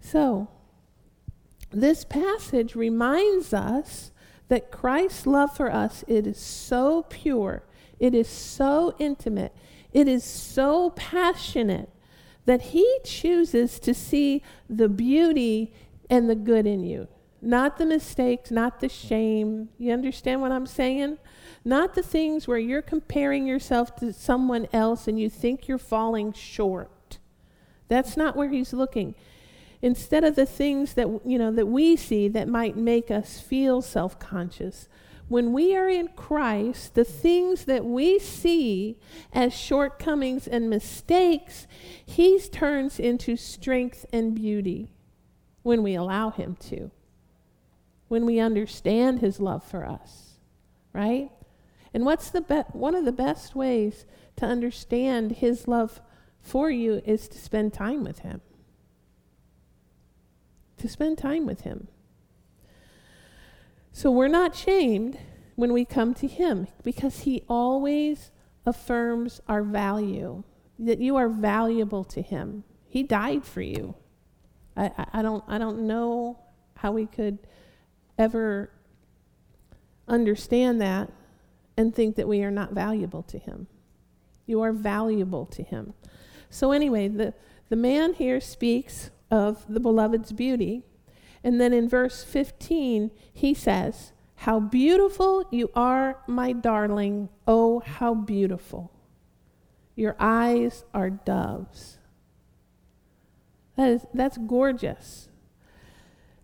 So, 0.00 0.48
this 1.70 2.04
passage 2.04 2.74
reminds 2.74 3.54
us 3.54 4.10
that 4.48 4.72
Christ's 4.72 5.26
love 5.26 5.56
for 5.56 5.72
us 5.72 6.04
it 6.08 6.26
is 6.26 6.38
so 6.38 7.04
pure, 7.08 7.62
it 8.00 8.14
is 8.14 8.28
so 8.28 8.96
intimate, 8.98 9.54
it 9.92 10.08
is 10.08 10.24
so 10.24 10.90
passionate 10.90 11.90
that 12.46 12.62
he 12.62 12.98
chooses 13.04 13.78
to 13.78 13.94
see 13.94 14.42
the 14.68 14.88
beauty 14.88 15.72
and 16.08 16.28
the 16.28 16.34
good 16.34 16.66
in 16.66 16.82
you. 16.82 17.06
Not 17.42 17.78
the 17.78 17.86
mistakes, 17.86 18.50
not 18.50 18.80
the 18.80 18.88
shame. 18.88 19.70
You 19.78 19.92
understand 19.92 20.42
what 20.42 20.52
I'm 20.52 20.66
saying? 20.66 21.18
Not 21.64 21.94
the 21.94 22.02
things 22.02 22.46
where 22.46 22.58
you're 22.58 22.82
comparing 22.82 23.46
yourself 23.46 23.96
to 23.96 24.12
someone 24.12 24.68
else 24.72 25.08
and 25.08 25.18
you 25.18 25.30
think 25.30 25.66
you're 25.66 25.78
falling 25.78 26.32
short. 26.32 27.18
That's 27.88 28.16
not 28.16 28.36
where 28.36 28.50
he's 28.50 28.72
looking 28.72 29.14
instead 29.82 30.24
of 30.24 30.36
the 30.36 30.46
things 30.46 30.94
that 30.94 31.08
you 31.24 31.38
know 31.38 31.50
that 31.50 31.66
we 31.66 31.96
see 31.96 32.28
that 32.28 32.48
might 32.48 32.76
make 32.76 33.10
us 33.10 33.40
feel 33.40 33.80
self-conscious 33.80 34.88
when 35.28 35.52
we 35.52 35.76
are 35.76 35.88
in 35.88 36.08
Christ 36.08 36.94
the 36.94 37.04
things 37.04 37.64
that 37.64 37.84
we 37.84 38.18
see 38.18 38.98
as 39.32 39.54
shortcomings 39.54 40.46
and 40.46 40.68
mistakes 40.68 41.66
he 42.04 42.38
turns 42.40 43.00
into 43.00 43.36
strength 43.36 44.04
and 44.12 44.34
beauty 44.34 44.90
when 45.62 45.82
we 45.82 45.94
allow 45.94 46.30
him 46.30 46.56
to 46.56 46.90
when 48.10 48.26
we 48.26 48.38
understand 48.38 49.20
his 49.20 49.40
love 49.40 49.64
for 49.64 49.86
us 49.86 50.34
right 50.92 51.30
and 51.94 52.04
what's 52.04 52.30
the 52.30 52.40
be- 52.40 52.62
one 52.72 52.94
of 52.94 53.04
the 53.04 53.12
best 53.12 53.54
ways 53.54 54.04
to 54.36 54.44
understand 54.44 55.32
his 55.32 55.66
love 55.66 56.00
for 56.40 56.70
you 56.70 57.00
is 57.04 57.28
to 57.28 57.38
spend 57.38 57.72
time 57.72 58.04
with 58.04 58.20
him 58.20 58.40
to 60.80 60.88
spend 60.88 61.18
time 61.18 61.46
with 61.46 61.60
Him. 61.60 61.88
So 63.92 64.10
we're 64.10 64.28
not 64.28 64.56
shamed 64.56 65.18
when 65.54 65.72
we 65.72 65.84
come 65.84 66.14
to 66.14 66.26
Him 66.26 66.68
because 66.82 67.20
He 67.20 67.44
always 67.48 68.30
affirms 68.66 69.40
our 69.46 69.62
value, 69.62 70.42
that 70.78 70.98
you 70.98 71.16
are 71.16 71.28
valuable 71.28 72.04
to 72.04 72.22
Him. 72.22 72.64
He 72.88 73.02
died 73.02 73.44
for 73.44 73.60
you. 73.60 73.94
I, 74.76 74.90
I, 74.96 75.06
I 75.14 75.22
don't, 75.22 75.44
I 75.46 75.58
don't 75.58 75.86
know 75.86 76.38
how 76.76 76.92
we 76.92 77.06
could 77.06 77.38
ever 78.20 78.70
understand 80.06 80.80
that 80.80 81.10
and 81.76 81.94
think 81.94 82.16
that 82.16 82.28
we 82.28 82.42
are 82.42 82.50
not 82.50 82.72
valuable 82.72 83.22
to 83.22 83.38
Him. 83.38 83.66
You 84.46 84.60
are 84.60 84.72
valuable 84.72 85.46
to 85.46 85.62
Him. 85.62 85.94
So, 86.50 86.72
anyway, 86.72 87.08
the, 87.08 87.32
the 87.70 87.76
man 87.76 88.12
here 88.12 88.40
speaks 88.40 89.10
of 89.30 89.64
the 89.68 89.80
beloved's 89.80 90.32
beauty. 90.32 90.82
And 91.42 91.58
then 91.58 91.72
in 91.72 91.88
verse 91.88 92.22
15, 92.22 93.10
he 93.32 93.54
says, 93.54 94.12
How 94.36 94.60
beautiful 94.60 95.46
you 95.50 95.70
are, 95.74 96.18
my 96.26 96.52
darling. 96.52 97.30
Oh, 97.46 97.80
how 97.80 98.12
beautiful. 98.12 98.92
Your 99.96 100.16
eyes 100.18 100.84
are 100.92 101.08
doves. 101.08 101.98
That 103.76 103.88
is, 103.88 104.06
that's 104.12 104.36
gorgeous. 104.36 105.29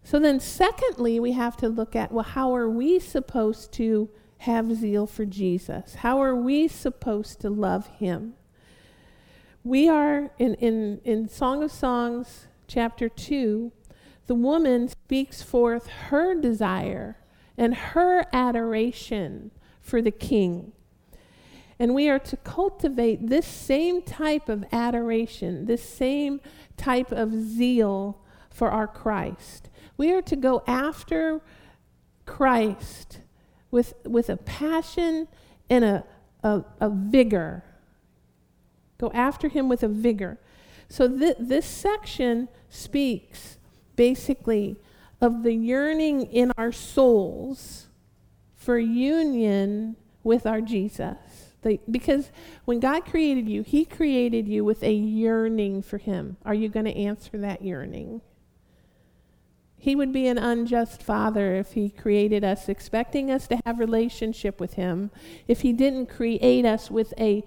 So 0.06 0.20
then, 0.20 0.38
secondly, 0.38 1.18
we 1.18 1.32
have 1.32 1.56
to 1.56 1.68
look 1.68 1.96
at 1.96 2.12
well, 2.12 2.22
how 2.22 2.54
are 2.54 2.70
we 2.70 3.00
supposed 3.00 3.72
to 3.72 4.08
have 4.38 4.72
zeal 4.72 5.04
for 5.04 5.24
Jesus? 5.24 5.96
How 5.96 6.22
are 6.22 6.36
we 6.36 6.68
supposed 6.68 7.40
to 7.40 7.50
love 7.50 7.88
him? 7.88 8.34
We 9.64 9.88
are 9.88 10.30
in, 10.38 10.54
in, 10.54 11.00
in 11.02 11.28
Song 11.28 11.64
of 11.64 11.72
Songs, 11.72 12.46
chapter 12.68 13.08
2, 13.08 13.72
the 14.28 14.36
woman 14.36 14.86
speaks 14.86 15.42
forth 15.42 15.88
her 15.88 16.40
desire 16.40 17.16
and 17.58 17.74
her 17.74 18.26
adoration 18.32 19.50
for 19.80 20.00
the 20.00 20.12
king. 20.12 20.70
And 21.80 21.96
we 21.96 22.08
are 22.08 22.20
to 22.20 22.36
cultivate 22.36 23.26
this 23.26 23.44
same 23.44 24.02
type 24.02 24.48
of 24.48 24.66
adoration, 24.70 25.66
this 25.66 25.82
same 25.82 26.40
type 26.76 27.10
of 27.10 27.34
zeal 27.34 28.20
for 28.50 28.70
our 28.70 28.86
Christ. 28.86 29.68
We 29.96 30.12
are 30.12 30.22
to 30.22 30.36
go 30.36 30.62
after 30.66 31.40
Christ 32.24 33.20
with, 33.70 33.94
with 34.04 34.28
a 34.28 34.36
passion 34.36 35.28
and 35.70 35.84
a, 35.84 36.04
a, 36.42 36.64
a 36.80 36.90
vigor. 36.90 37.64
Go 38.98 39.10
after 39.12 39.48
him 39.48 39.68
with 39.68 39.82
a 39.82 39.88
vigor. 39.88 40.38
So 40.88 41.08
th- 41.08 41.36
this 41.38 41.66
section 41.66 42.48
speaks 42.68 43.58
basically 43.96 44.76
of 45.20 45.42
the 45.42 45.54
yearning 45.54 46.22
in 46.22 46.52
our 46.56 46.72
souls 46.72 47.86
for 48.54 48.78
union 48.78 49.96
with 50.22 50.46
our 50.46 50.60
Jesus. 50.60 51.16
The, 51.62 51.80
because 51.90 52.30
when 52.64 52.80
God 52.80 53.04
created 53.04 53.48
you, 53.48 53.62
He 53.62 53.84
created 53.84 54.46
you 54.46 54.64
with 54.64 54.82
a 54.82 54.92
yearning 54.92 55.82
for 55.82 55.98
Him. 55.98 56.36
Are 56.44 56.54
you 56.54 56.68
going 56.68 56.86
to 56.86 56.96
answer 56.96 57.38
that 57.38 57.62
yearning? 57.62 58.20
He 59.78 59.94
would 59.94 60.12
be 60.12 60.26
an 60.26 60.38
unjust 60.38 61.02
father 61.02 61.54
if 61.54 61.72
he 61.72 61.90
created 61.90 62.42
us 62.42 62.68
expecting 62.68 63.30
us 63.30 63.46
to 63.48 63.60
have 63.64 63.78
relationship 63.78 64.60
with 64.60 64.74
him, 64.74 65.10
if 65.46 65.60
he 65.60 65.72
didn't 65.72 66.06
create 66.06 66.64
us 66.64 66.90
with 66.90 67.12
a 67.18 67.44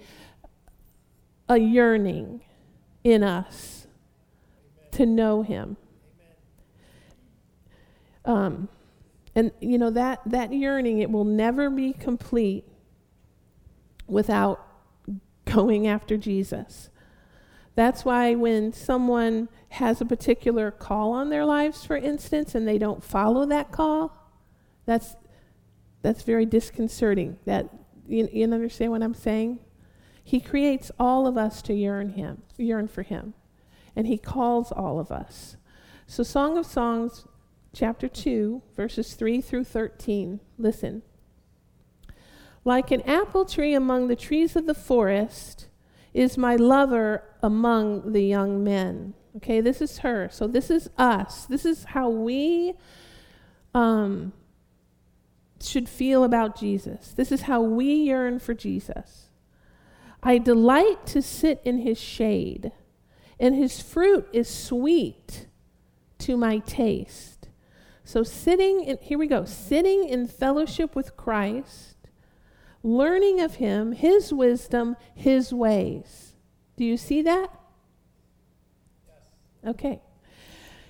a 1.48 1.58
yearning 1.58 2.42
in 3.04 3.24
us 3.24 3.88
Amen. 4.78 4.92
to 4.92 5.06
know 5.08 5.42
him. 5.42 5.78
Um, 8.24 8.70
and 9.36 9.52
you 9.60 9.78
know 9.78 9.90
that 9.90 10.22
that 10.26 10.54
yearning 10.54 11.00
it 11.00 11.10
will 11.10 11.26
never 11.26 11.70
be 11.70 11.94
complete 11.94 12.66
without 14.06 14.66
going 15.46 15.88
after 15.88 16.18
Jesus. 16.18 16.90
That's 17.76 18.04
why 18.04 18.36
when 18.36 18.74
someone 18.74 19.50
has 19.70 20.02
a 20.02 20.06
particular 20.06 20.72
call 20.72 21.14
on 21.14 21.30
their 21.30 21.46
lives, 21.46 21.86
for 21.86 21.96
instance, 21.96 22.56
and 22.56 22.68
they 22.68 22.78
don't 22.78 23.04
follow 23.04 23.46
that 23.46 23.72
call, 23.72 24.16
that's 24.86 25.16
that's 26.02 26.24
very 26.24 26.46
disconcerting. 26.46 27.38
That 27.46 27.70
you, 28.08 28.28
you 28.32 28.44
understand 28.46 28.92
what 28.92 29.04
I'm 29.04 29.14
saying? 29.14 29.60
He 30.24 30.40
creates 30.40 30.92
all 31.00 31.28
of 31.28 31.38
us 31.38 31.62
to 31.64 31.74
yearn 31.74 32.10
him, 32.10 32.44
yearn 32.58 32.88
for 32.88 33.02
him. 33.02 33.34
And 33.96 34.08
he 34.08 34.18
calls 34.18 34.72
all 34.72 35.00
of 35.00 35.12
us. 35.12 35.58
So 36.08 36.24
Song 36.24 36.58
of 36.58 36.66
Songs 36.66 37.26
chapter 37.74 38.08
2 38.08 38.62
verses 38.76 39.14
3 39.14 39.42
through 39.42 39.64
13. 39.64 40.40
Listen. 40.58 41.02
Like 42.66 42.92
an 42.92 43.02
apple 43.04 43.46
tree 43.46 43.74
among 43.74 44.08
the 44.08 44.16
trees 44.16 44.56
of 44.56 44.66
the 44.66 44.74
forest 44.74 45.69
is 46.14 46.38
my 46.38 46.56
lover 46.56 47.24
among 47.42 48.12
the 48.12 48.22
young 48.22 48.64
men. 48.64 49.14
Okay, 49.38 49.62
this 49.62 49.82
is 49.82 50.00
her. 50.00 50.30
So 50.32 50.48
this 50.48 50.70
is 50.70 50.90
us. 50.98 51.46
This 51.46 51.66
is 51.66 51.84
how 51.86 52.10
we 52.10 52.74
um, 53.74 54.34
should 55.62 55.88
feel 55.88 56.24
about 56.24 56.60
Jesus. 56.60 57.14
This 57.16 57.32
is 57.32 57.44
how 57.44 57.62
we 57.62 57.94
yearn 57.94 58.40
for 58.40 58.54
Jesus. 58.54 59.30
I 60.22 60.38
delight 60.38 61.06
to 61.08 61.22
sit 61.22 61.62
in 61.64 61.80
his 61.80 61.98
shade, 61.98 62.72
and 63.40 63.56
his 63.56 63.82
fruit 63.82 64.28
is 64.34 64.50
sweet 64.50 65.48
to 66.20 66.36
my 66.36 66.58
taste. 66.60 67.48
So, 68.04 68.24
sitting 68.24 68.84
in, 68.84 68.98
here 69.02 69.18
we 69.18 69.28
go, 69.28 69.46
sitting 69.46 70.10
in 70.10 70.28
fellowship 70.28 70.96
with 70.96 71.16
Christ, 71.16 71.96
learning 72.84 73.42
of 73.42 73.56
him, 73.56 73.92
his 73.92 74.34
wisdom, 74.34 74.96
his 75.14 75.54
ways. 75.54 76.36
Do 76.78 76.86
you 76.86 76.98
see 76.98 77.22
that? 77.24 77.52
Yes. 79.08 79.72
Okay. 79.76 80.02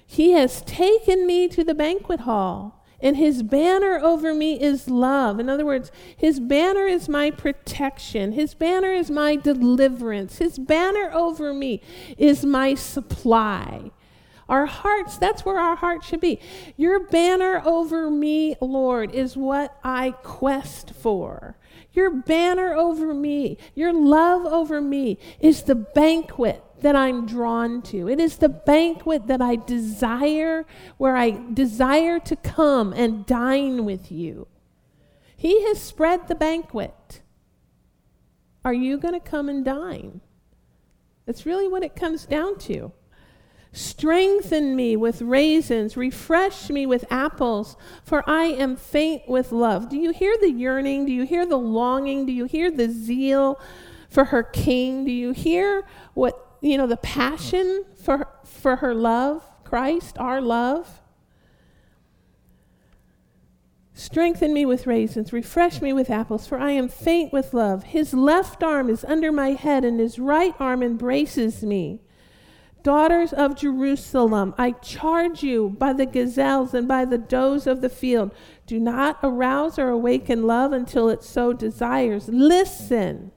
He 0.05 0.31
has 0.31 0.61
taken 0.61 1.25
me 1.27 1.47
to 1.49 1.63
the 1.63 1.75
banquet 1.75 2.21
hall 2.21 2.79
and 3.01 3.15
his 3.15 3.43
banner 3.43 3.99
over 4.01 4.33
me 4.33 4.61
is 4.61 4.89
love. 4.89 5.39
In 5.39 5.49
other 5.49 5.65
words, 5.65 5.91
his 6.17 6.39
banner 6.39 6.85
is 6.85 7.07
my 7.07 7.31
protection. 7.31 8.33
His 8.33 8.53
banner 8.53 8.91
is 8.91 9.09
my 9.09 9.35
deliverance. 9.35 10.39
His 10.39 10.59
banner 10.59 11.09
over 11.13 11.53
me 11.53 11.81
is 12.17 12.43
my 12.43 12.75
supply. 12.75 13.91
Our 14.49 14.65
hearts, 14.65 15.17
that's 15.17 15.45
where 15.45 15.59
our 15.59 15.75
heart 15.75 16.03
should 16.03 16.19
be. 16.19 16.39
Your 16.75 16.99
banner 17.07 17.61
over 17.63 18.09
me, 18.09 18.55
Lord, 18.59 19.11
is 19.11 19.37
what 19.37 19.77
I 19.83 20.11
quest 20.23 20.91
for. 20.91 21.55
Your 21.93 22.11
banner 22.11 22.73
over 22.73 23.13
me, 23.13 23.57
your 23.73 23.91
love 23.93 24.45
over 24.45 24.79
me 24.79 25.17
is 25.39 25.63
the 25.63 25.75
banquet 25.75 26.63
that 26.81 26.95
I'm 26.95 27.25
drawn 27.25 27.81
to. 27.83 28.07
It 28.07 28.19
is 28.19 28.37
the 28.37 28.49
banquet 28.49 29.27
that 29.27 29.41
I 29.41 29.55
desire, 29.55 30.65
where 30.97 31.17
I 31.17 31.31
desire 31.53 32.19
to 32.19 32.35
come 32.35 32.93
and 32.93 33.25
dine 33.25 33.85
with 33.85 34.11
you. 34.11 34.47
He 35.35 35.63
has 35.67 35.81
spread 35.81 36.27
the 36.27 36.35
banquet. 36.35 37.21
Are 38.63 38.73
you 38.73 38.97
going 38.97 39.13
to 39.13 39.19
come 39.19 39.49
and 39.49 39.65
dine? 39.65 40.21
That's 41.25 41.45
really 41.45 41.67
what 41.67 41.83
it 41.83 41.95
comes 41.95 42.25
down 42.25 42.57
to. 42.59 42.91
Strengthen 43.71 44.75
me 44.75 44.95
with 44.95 45.21
raisins, 45.21 45.95
refresh 45.95 46.69
me 46.69 46.85
with 46.85 47.05
apples, 47.11 47.77
for 48.03 48.27
I 48.27 48.45
am 48.45 48.75
faint 48.75 49.27
with 49.27 49.51
love. 49.51 49.89
Do 49.89 49.97
you 49.97 50.11
hear 50.11 50.35
the 50.41 50.51
yearning? 50.51 51.05
Do 51.05 51.11
you 51.11 51.23
hear 51.23 51.45
the 51.45 51.57
longing? 51.57 52.25
Do 52.25 52.31
you 52.31 52.45
hear 52.45 52.71
the 52.71 52.89
zeal 52.89 53.59
for 54.09 54.25
her 54.25 54.41
king? 54.41 55.05
Do 55.05 55.11
you 55.11 55.31
hear 55.31 55.85
what 56.15 56.49
you 56.61 56.77
know, 56.77 56.87
the 56.87 56.97
passion 56.97 57.85
for, 57.95 58.27
for 58.43 58.77
her 58.77 58.93
love, 58.93 59.43
Christ, 59.63 60.17
our 60.17 60.41
love. 60.41 61.01
Strengthen 63.93 64.53
me 64.53 64.65
with 64.65 64.87
raisins, 64.87 65.33
refresh 65.33 65.81
me 65.81 65.91
with 65.91 66.09
apples, 66.09 66.47
for 66.47 66.57
I 66.57 66.71
am 66.71 66.87
faint 66.87 67.33
with 67.33 67.53
love. 67.53 67.83
His 67.83 68.13
left 68.13 68.63
arm 68.63 68.89
is 68.89 69.03
under 69.05 69.31
my 69.31 69.49
head, 69.49 69.83
and 69.83 69.99
his 69.99 70.17
right 70.17 70.55
arm 70.59 70.81
embraces 70.81 71.63
me. 71.63 72.01
Daughters 72.89 73.33
of 73.33 73.55
Jerusalem, 73.55 74.55
I 74.57 74.71
charge 74.71 75.43
you 75.43 75.69
by 75.77 75.93
the 75.93 76.07
gazelles 76.07 76.73
and 76.73 76.87
by 76.87 77.05
the 77.05 77.19
does 77.19 77.67
of 77.67 77.81
the 77.81 77.89
field, 77.89 78.31
do 78.65 78.79
not 78.79 79.19
arouse 79.21 79.77
or 79.77 79.89
awaken 79.89 80.47
love 80.47 80.73
until 80.73 81.07
it 81.07 81.23
so 81.23 81.53
desires. 81.53 82.29
Listen, 82.29 83.31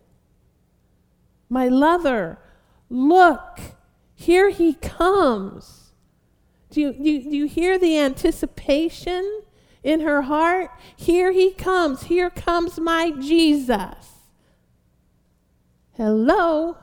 my 1.50 1.68
lover 1.68 2.38
Look, 2.88 3.60
here 4.14 4.48
he 4.50 4.72
comes. 4.74 5.92
Do 6.70 6.80
you, 6.80 6.92
do, 6.94 7.10
you, 7.10 7.22
do 7.22 7.36
you 7.36 7.46
hear 7.46 7.78
the 7.78 7.98
anticipation 7.98 9.42
in 9.82 10.00
her 10.00 10.22
heart? 10.22 10.70
Here 10.96 11.32
he 11.32 11.52
comes. 11.52 12.04
Here 12.04 12.28
comes 12.28 12.78
my 12.78 13.10
Jesus. 13.10 14.12
Hello. 15.92 16.76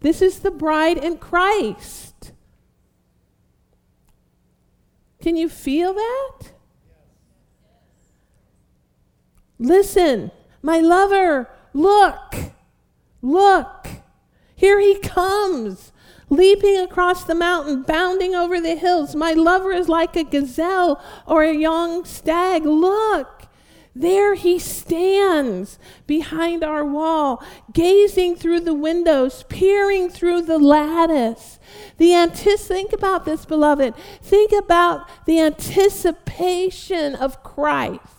This 0.00 0.22
is 0.22 0.40
the 0.40 0.50
bride 0.50 0.98
in 0.98 1.18
Christ. 1.18 2.32
Can 5.20 5.36
you 5.36 5.48
feel 5.48 5.94
that? 5.94 6.52
Listen, 9.58 10.30
my 10.62 10.78
lover, 10.78 11.50
look, 11.72 12.34
look. 13.20 13.88
Here 14.54 14.80
he 14.80 14.98
comes, 14.98 15.92
leaping 16.30 16.78
across 16.78 17.24
the 17.24 17.34
mountain, 17.34 17.82
bounding 17.82 18.34
over 18.34 18.60
the 18.60 18.76
hills. 18.76 19.16
My 19.16 19.32
lover 19.32 19.72
is 19.72 19.88
like 19.88 20.16
a 20.16 20.24
gazelle 20.24 21.02
or 21.26 21.42
a 21.42 21.54
young 21.54 22.04
stag. 22.04 22.64
Look, 22.64 23.37
there 24.00 24.34
he 24.34 24.58
stands 24.58 25.78
behind 26.06 26.62
our 26.62 26.84
wall, 26.84 27.42
gazing 27.72 28.36
through 28.36 28.60
the 28.60 28.74
windows, 28.74 29.44
peering 29.48 30.08
through 30.08 30.42
the 30.42 30.58
lattice. 30.58 31.58
The 31.96 32.12
antis- 32.12 32.66
think 32.66 32.92
about 32.92 33.24
this, 33.24 33.44
beloved. 33.44 33.94
Think 34.22 34.52
about 34.52 35.08
the 35.26 35.40
anticipation 35.40 37.14
of 37.14 37.42
Christ 37.42 38.18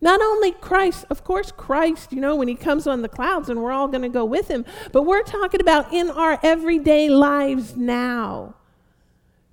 not 0.00 0.20
only 0.20 0.52
Christ, 0.52 1.04
of 1.10 1.24
course, 1.24 1.50
Christ, 1.50 2.12
you 2.12 2.20
know, 2.20 2.36
when 2.36 2.48
he 2.48 2.54
comes 2.54 2.86
on 2.86 3.02
the 3.02 3.08
clouds 3.08 3.48
and 3.48 3.60
we're 3.62 3.72
all 3.72 3.88
going 3.88 4.02
to 4.02 4.08
go 4.08 4.24
with 4.24 4.48
him, 4.48 4.64
but 4.92 5.02
we're 5.02 5.22
talking 5.22 5.60
about 5.60 5.92
in 5.92 6.10
our 6.10 6.38
everyday 6.42 7.08
lives 7.08 7.76
now. 7.76 8.54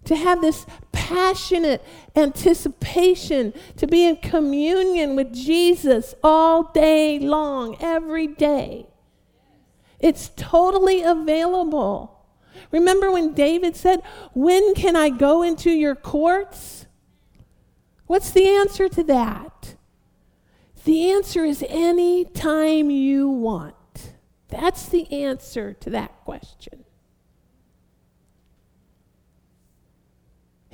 To 0.05 0.15
have 0.15 0.41
this 0.41 0.65
passionate 0.91 1.83
anticipation 2.15 3.53
to 3.77 3.87
be 3.87 4.07
in 4.07 4.17
communion 4.17 5.15
with 5.15 5.33
Jesus 5.33 6.15
all 6.23 6.71
day 6.71 7.19
long, 7.19 7.77
every 7.79 8.27
day. 8.27 8.87
It's 9.99 10.29
totally 10.35 11.01
available. 11.01 12.25
Remember 12.71 13.11
when 13.11 13.33
David 13.33 13.75
said, 13.75 14.01
When 14.33 14.73
can 14.75 14.95
I 14.95 15.09
go 15.09 15.41
into 15.41 15.71
your 15.71 15.95
courts? 15.95 16.85
What's 18.07 18.31
the 18.31 18.47
answer 18.47 18.87
to 18.89 19.03
that? 19.03 19.75
The 20.83 21.11
answer 21.11 21.43
is 21.43 21.65
any 21.67 22.25
time 22.25 22.91
you 22.91 23.27
want. 23.27 23.75
That's 24.49 24.87
the 24.87 25.11
answer 25.11 25.73
to 25.73 25.89
that 25.89 26.23
question. 26.23 26.84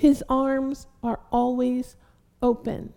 His 0.02 0.24
arms 0.28 0.88
are 1.04 1.20
always 1.32 1.96
open. 2.42 2.92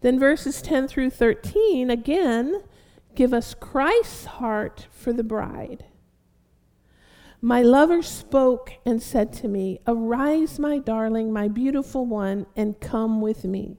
Then 0.00 0.18
verses 0.18 0.60
10 0.60 0.88
through 0.88 1.10
13 1.10 1.88
again 1.88 2.64
give 3.14 3.32
us 3.32 3.54
Christ's 3.54 4.24
heart 4.24 4.88
for 4.90 5.12
the 5.12 5.22
bride. 5.22 5.84
My 7.40 7.62
lover 7.62 8.02
spoke 8.02 8.72
and 8.84 9.00
said 9.00 9.32
to 9.34 9.46
me, 9.46 9.78
Arise, 9.86 10.58
my 10.58 10.78
darling, 10.78 11.32
my 11.32 11.46
beautiful 11.46 12.04
one, 12.04 12.46
and 12.56 12.80
come 12.80 13.20
with 13.20 13.44
me. 13.44 13.78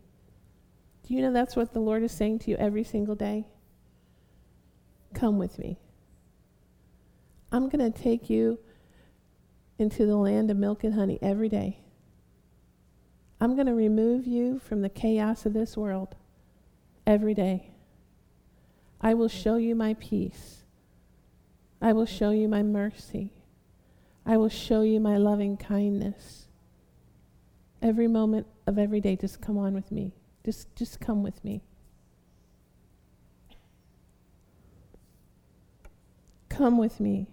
Do 1.05 1.15
you 1.15 1.21
know 1.21 1.33
that's 1.33 1.57
what 1.57 1.73
the 1.73 1.81
Lord 1.81 2.01
is 2.01 2.13
saying 2.13 2.39
to 2.39 2.51
you 2.51 2.55
every 2.55 2.85
single 2.85 3.15
day? 3.15 3.45
Come 5.13 5.37
with 5.37 5.59
me. 5.59 5.79
I'm 7.51 7.67
going 7.67 7.91
to 7.91 8.01
take 8.01 8.29
you 8.29 8.59
into 9.79 10.05
the 10.05 10.17
land 10.17 10.51
of 10.51 10.57
milk 10.57 10.83
and 10.83 10.93
honey 10.93 11.19
every 11.21 11.49
day. 11.49 11.79
I'm 13.41 13.55
going 13.55 13.67
to 13.67 13.73
remove 13.73 14.27
you 14.27 14.59
from 14.59 14.81
the 14.81 14.89
chaos 14.89 15.45
of 15.45 15.53
this 15.53 15.77
world 15.77 16.15
every 17.07 17.33
day. 17.33 17.71
I 19.01 19.13
will 19.13 19.29
show 19.29 19.55
you 19.55 19.75
my 19.75 19.93
peace. 19.93 20.63
I 21.81 21.93
will 21.93 22.05
show 22.05 22.31
you 22.31 22.49
my 22.49 22.61
mercy. 22.61 23.31
I 24.25 24.35
will 24.35 24.49
show 24.49 24.81
you 24.81 24.99
my 24.99 25.15
loving 25.17 25.55
kindness. 25.55 26.47
Every 27.81 28.07
moment 28.07 28.45
of 28.67 28.77
every 28.77 28.99
day, 28.99 29.15
just 29.15 29.41
come 29.41 29.57
on 29.57 29.73
with 29.73 29.91
me. 29.91 30.13
Just, 30.43 30.75
just 30.75 30.99
come 30.99 31.23
with 31.23 31.43
me. 31.45 31.61
Come 36.49 36.77
with 36.77 36.99
me. 36.99 37.27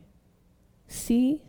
See, 0.86 1.42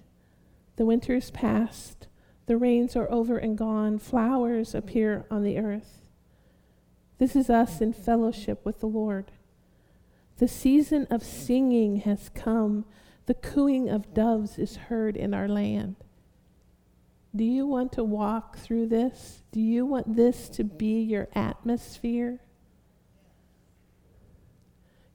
the 0.78 0.86
winter 0.86 1.16
is 1.16 1.30
past, 1.30 2.08
the 2.46 2.58
rains 2.58 2.96
are 2.96 3.12
over 3.12 3.38
and 3.38 3.58
gone, 3.58 4.00
flowers 4.00 4.74
appear 4.74 5.26
on 5.30 5.44
the 5.44 5.58
earth. 5.58 6.02
This 7.18 7.36
is 7.36 7.50
us 7.50 7.82
in 7.82 7.94
fellowship 7.94 8.64
with 8.64 8.80
the 8.80 8.88
Lord. 8.88 9.32
The 10.38 10.48
season 10.48 11.08
of 11.10 11.24
singing 11.24 11.98
has 12.02 12.30
come 12.30 12.86
the 13.28 13.34
cooing 13.34 13.90
of 13.90 14.14
doves 14.14 14.58
is 14.58 14.78
heard 14.78 15.18
in 15.18 15.34
our 15.34 15.50
land. 15.50 15.98
Do 17.36 17.44
you 17.44 17.68
want 17.68 17.92
to 17.94 18.04
walk 18.04 18.58
through 18.58 18.88
this? 18.88 19.44
Do 19.52 19.60
you 19.60 19.86
want 19.86 20.16
this 20.16 20.48
to 20.50 20.64
be 20.64 21.02
your 21.02 21.28
atmosphere? 21.36 22.40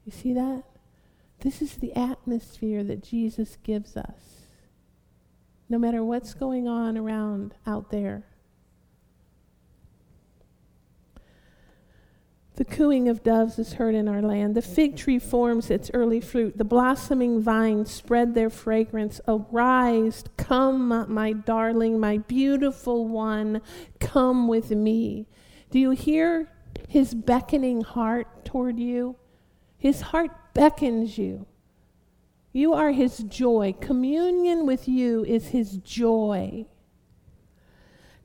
You 0.04 0.12
see 0.12 0.34
that? 0.34 0.64
This 1.40 1.62
is 1.62 1.76
the 1.76 1.94
atmosphere 1.94 2.84
that 2.84 3.02
Jesus 3.02 3.56
gives 3.62 3.96
us. 3.96 4.41
No 5.72 5.78
matter 5.78 6.04
what's 6.04 6.34
going 6.34 6.68
on 6.68 6.98
around 6.98 7.54
out 7.66 7.88
there, 7.88 8.26
The 12.56 12.66
cooing 12.66 13.08
of 13.08 13.22
doves 13.22 13.58
is 13.58 13.72
heard 13.72 13.94
in 13.94 14.06
our 14.08 14.20
land. 14.20 14.54
The 14.54 14.60
fig 14.60 14.94
tree 14.96 15.18
forms 15.18 15.70
its 15.70 15.90
early 15.94 16.20
fruit. 16.20 16.58
The 16.58 16.64
blossoming 16.64 17.40
vines 17.40 17.90
spread 17.90 18.34
their 18.34 18.50
fragrance. 18.50 19.22
Arise, 19.26 20.22
come, 20.36 21.06
my 21.08 21.32
darling, 21.32 21.98
my 21.98 22.18
beautiful 22.18 23.08
one, 23.08 23.62
come 23.98 24.48
with 24.48 24.70
me. 24.70 25.26
Do 25.70 25.78
you 25.78 25.92
hear 25.92 26.50
his 26.88 27.14
beckoning 27.14 27.80
heart 27.80 28.44
toward 28.44 28.78
you? 28.78 29.16
His 29.78 30.02
heart 30.02 30.30
beckons 30.52 31.16
you. 31.16 31.46
You 32.52 32.74
are 32.74 32.90
his 32.90 33.18
joy. 33.18 33.74
Communion 33.80 34.66
with 34.66 34.86
you 34.86 35.24
is 35.24 35.48
his 35.48 35.78
joy. 35.78 36.66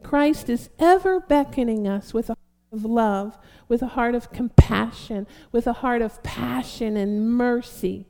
Christ 0.03 0.49
is 0.49 0.69
ever 0.79 1.19
beckoning 1.19 1.87
us 1.87 2.13
with 2.13 2.29
a 2.29 2.33
heart 2.33 2.73
of 2.73 2.85
love, 2.85 3.37
with 3.67 3.81
a 3.81 3.87
heart 3.87 4.15
of 4.15 4.31
compassion, 4.31 5.27
with 5.51 5.65
a 5.65 5.73
heart 5.73 6.01
of 6.01 6.21
passion 6.23 6.97
and 6.97 7.31
mercy, 7.31 8.05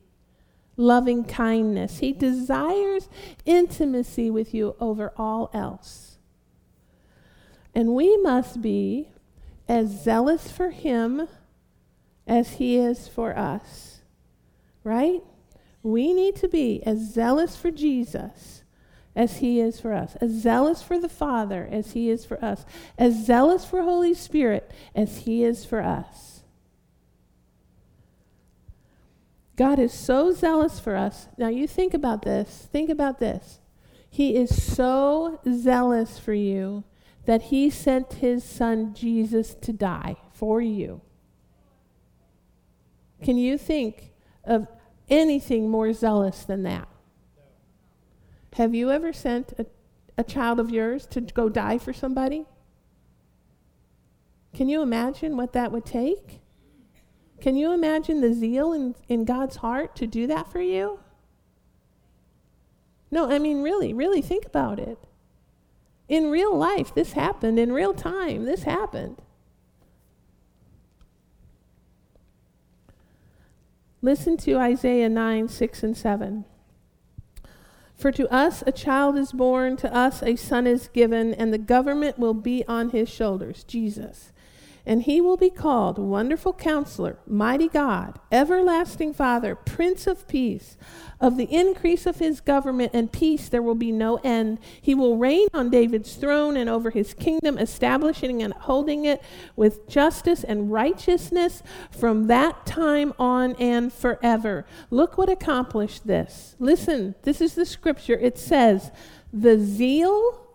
loving 0.76 1.24
kindness. 1.24 1.98
He 1.98 2.12
desires 2.12 3.08
intimacy 3.44 4.30
with 4.30 4.52
you 4.52 4.74
over 4.80 5.12
all 5.16 5.50
else. 5.54 6.18
And 7.74 7.94
we 7.94 8.16
must 8.18 8.60
be 8.60 9.08
as 9.68 10.02
zealous 10.02 10.50
for 10.50 10.70
Him 10.70 11.28
as 12.26 12.54
He 12.54 12.76
is 12.76 13.06
for 13.06 13.36
us, 13.36 14.00
right? 14.82 15.22
We 15.82 16.12
need 16.12 16.36
to 16.36 16.48
be 16.48 16.82
as 16.84 17.12
zealous 17.12 17.56
for 17.56 17.70
Jesus 17.70 18.62
as 19.14 19.38
he 19.38 19.60
is 19.60 19.80
for 19.80 19.92
us, 19.92 20.16
as 20.20 20.30
zealous 20.30 20.82
for 20.82 20.98
the 20.98 21.08
Father 21.08 21.68
as 21.70 21.92
he 21.92 22.08
is 22.10 22.24
for 22.24 22.42
us, 22.44 22.64
as 22.96 23.24
zealous 23.24 23.64
for 23.64 23.82
Holy 23.82 24.14
Spirit 24.14 24.70
as 24.94 25.18
he 25.18 25.42
is 25.42 25.64
for 25.64 25.82
us. 25.82 26.42
God 29.56 29.80
is 29.80 29.92
so 29.92 30.30
zealous 30.32 30.78
for 30.78 30.94
us. 30.94 31.26
Now 31.36 31.48
you 31.48 31.66
think 31.66 31.92
about 31.92 32.22
this. 32.22 32.68
Think 32.70 32.90
about 32.90 33.18
this. 33.18 33.58
He 34.08 34.36
is 34.36 34.62
so 34.62 35.40
zealous 35.52 36.16
for 36.18 36.32
you 36.32 36.84
that 37.26 37.42
he 37.42 37.68
sent 37.68 38.14
his 38.14 38.44
son 38.44 38.94
Jesus 38.94 39.54
to 39.54 39.72
die 39.72 40.16
for 40.32 40.60
you. 40.60 41.00
Can 43.22 43.36
you 43.36 43.58
think 43.58 44.12
of 44.44 44.68
anything 45.08 45.70
more 45.70 45.92
zealous 45.92 46.44
than 46.44 46.62
that? 46.64 46.88
Have 48.54 48.74
you 48.74 48.90
ever 48.90 49.12
sent 49.12 49.52
a, 49.58 49.66
a 50.16 50.24
child 50.24 50.58
of 50.58 50.70
yours 50.70 51.06
to 51.06 51.20
go 51.20 51.48
die 51.48 51.78
for 51.78 51.92
somebody? 51.92 52.46
Can 54.54 54.68
you 54.68 54.82
imagine 54.82 55.36
what 55.36 55.52
that 55.52 55.70
would 55.70 55.84
take? 55.84 56.40
Can 57.40 57.56
you 57.56 57.72
imagine 57.72 58.20
the 58.20 58.34
zeal 58.34 58.72
in, 58.72 58.94
in 59.08 59.24
God's 59.24 59.56
heart 59.56 59.94
to 59.96 60.06
do 60.06 60.26
that 60.26 60.50
for 60.50 60.60
you? 60.60 60.98
No, 63.10 63.30
I 63.30 63.38
mean, 63.38 63.62
really, 63.62 63.92
really 63.92 64.20
think 64.20 64.44
about 64.44 64.78
it. 64.78 64.98
In 66.08 66.30
real 66.30 66.56
life, 66.56 66.94
this 66.94 67.12
happened. 67.12 67.58
In 67.58 67.72
real 67.72 67.94
time, 67.94 68.44
this 68.44 68.64
happened. 68.64 69.22
Listen 74.00 74.36
to 74.38 74.56
Isaiah 74.56 75.08
9, 75.08 75.48
6, 75.48 75.82
and 75.82 75.96
7. 75.96 76.44
For 77.96 78.12
to 78.12 78.32
us 78.32 78.62
a 78.64 78.70
child 78.70 79.16
is 79.16 79.32
born, 79.32 79.76
to 79.78 79.92
us 79.92 80.22
a 80.22 80.36
son 80.36 80.68
is 80.68 80.88
given, 80.88 81.34
and 81.34 81.52
the 81.52 81.58
government 81.58 82.16
will 82.18 82.34
be 82.34 82.64
on 82.68 82.90
his 82.90 83.08
shoulders, 83.08 83.64
Jesus. 83.64 84.32
And 84.88 85.02
he 85.02 85.20
will 85.20 85.36
be 85.36 85.50
called 85.50 85.98
Wonderful 85.98 86.54
Counselor, 86.54 87.18
Mighty 87.26 87.68
God, 87.68 88.18
Everlasting 88.32 89.12
Father, 89.12 89.54
Prince 89.54 90.06
of 90.06 90.26
Peace. 90.26 90.78
Of 91.20 91.36
the 91.36 91.44
increase 91.44 92.06
of 92.06 92.20
his 92.20 92.40
government 92.40 92.92
and 92.94 93.12
peace 93.12 93.50
there 93.50 93.60
will 93.60 93.74
be 93.74 93.92
no 93.92 94.16
end. 94.24 94.58
He 94.80 94.94
will 94.94 95.18
reign 95.18 95.48
on 95.52 95.68
David's 95.68 96.14
throne 96.14 96.56
and 96.56 96.70
over 96.70 96.88
his 96.88 97.12
kingdom, 97.12 97.58
establishing 97.58 98.42
and 98.42 98.54
holding 98.54 99.04
it 99.04 99.22
with 99.56 99.86
justice 99.90 100.42
and 100.42 100.72
righteousness 100.72 101.62
from 101.90 102.28
that 102.28 102.64
time 102.64 103.12
on 103.18 103.56
and 103.56 103.92
forever. 103.92 104.64
Look 104.90 105.18
what 105.18 105.28
accomplished 105.28 106.06
this. 106.06 106.56
Listen, 106.58 107.14
this 107.24 107.42
is 107.42 107.54
the 107.54 107.66
scripture. 107.66 108.18
It 108.18 108.38
says, 108.38 108.90
The 109.34 109.58
zeal 109.58 110.46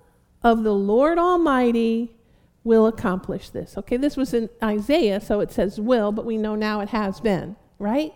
of 0.41 0.63
the 0.63 0.73
Lord 0.73 1.19
Almighty 1.19 2.15
will 2.63 2.87
accomplish 2.87 3.49
this. 3.49 3.77
Okay, 3.77 3.97
this 3.97 4.15
was 4.15 4.33
in 4.33 4.49
Isaiah, 4.63 5.19
so 5.19 5.39
it 5.41 5.51
says 5.51 5.79
will, 5.79 6.11
but 6.11 6.25
we 6.25 6.37
know 6.37 6.55
now 6.55 6.79
it 6.79 6.89
has 6.89 7.19
been, 7.19 7.55
right? 7.77 8.13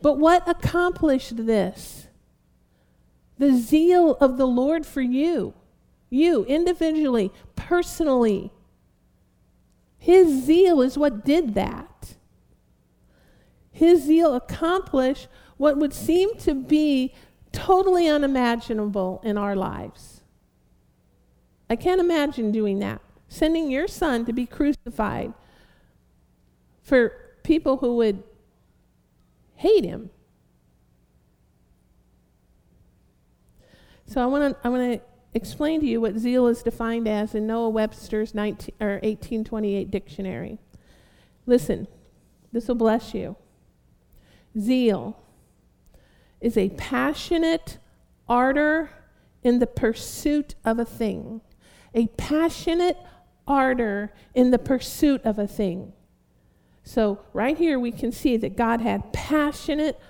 But 0.00 0.18
what 0.18 0.48
accomplished 0.48 1.46
this? 1.46 2.08
The 3.38 3.56
zeal 3.56 4.14
of 4.14 4.38
the 4.38 4.46
Lord 4.46 4.86
for 4.86 5.02
you, 5.02 5.52
you 6.08 6.44
individually, 6.44 7.30
personally. 7.54 8.50
His 9.98 10.44
zeal 10.44 10.80
is 10.80 10.96
what 10.96 11.24
did 11.24 11.54
that. 11.54 12.16
His 13.72 14.04
zeal 14.04 14.34
accomplished 14.34 15.28
what 15.58 15.76
would 15.76 15.92
seem 15.92 16.34
to 16.38 16.54
be 16.54 17.14
totally 17.52 18.08
unimaginable 18.08 19.20
in 19.22 19.36
our 19.36 19.54
lives. 19.54 20.22
I 21.68 21.76
can't 21.76 22.00
imagine 22.00 22.52
doing 22.52 22.78
that 22.78 23.02
sending 23.28 23.70
your 23.70 23.88
son 23.88 24.24
to 24.24 24.32
be 24.32 24.46
crucified 24.46 25.32
for 26.82 27.12
people 27.42 27.78
who 27.78 27.96
would 27.96 28.22
hate 29.56 29.84
him. 29.84 30.10
So 34.06 34.22
I 34.22 34.26
want 34.26 34.54
to 34.54 34.66
I 34.66 34.70
want 34.70 34.92
to 34.92 35.00
explain 35.34 35.80
to 35.80 35.86
you 35.86 36.00
what 36.00 36.16
zeal 36.16 36.46
is 36.46 36.62
defined 36.62 37.08
as 37.08 37.34
in 37.34 37.46
Noah 37.46 37.68
Webster's 37.68 38.34
19, 38.34 38.74
or 38.80 38.94
1828 39.02 39.90
dictionary. 39.90 40.58
Listen, 41.44 41.88
this 42.52 42.68
will 42.68 42.76
bless 42.76 43.14
you. 43.14 43.36
Zeal 44.58 45.18
is 46.40 46.56
a 46.56 46.70
passionate 46.70 47.78
ardor 48.28 48.90
in 49.42 49.58
the 49.58 49.66
pursuit 49.66 50.54
of 50.64 50.78
a 50.78 50.84
thing. 50.84 51.40
A 51.94 52.06
passionate 52.16 52.96
ardor 53.46 54.12
in 54.34 54.50
the 54.50 54.58
pursuit 54.58 55.22
of 55.24 55.38
a 55.38 55.46
thing. 55.46 55.92
So, 56.82 57.20
right 57.32 57.56
here, 57.56 57.78
we 57.78 57.90
can 57.90 58.12
see 58.12 58.36
that 58.36 58.56
God 58.56 58.80
had 58.80 59.12
passionate 59.12 60.00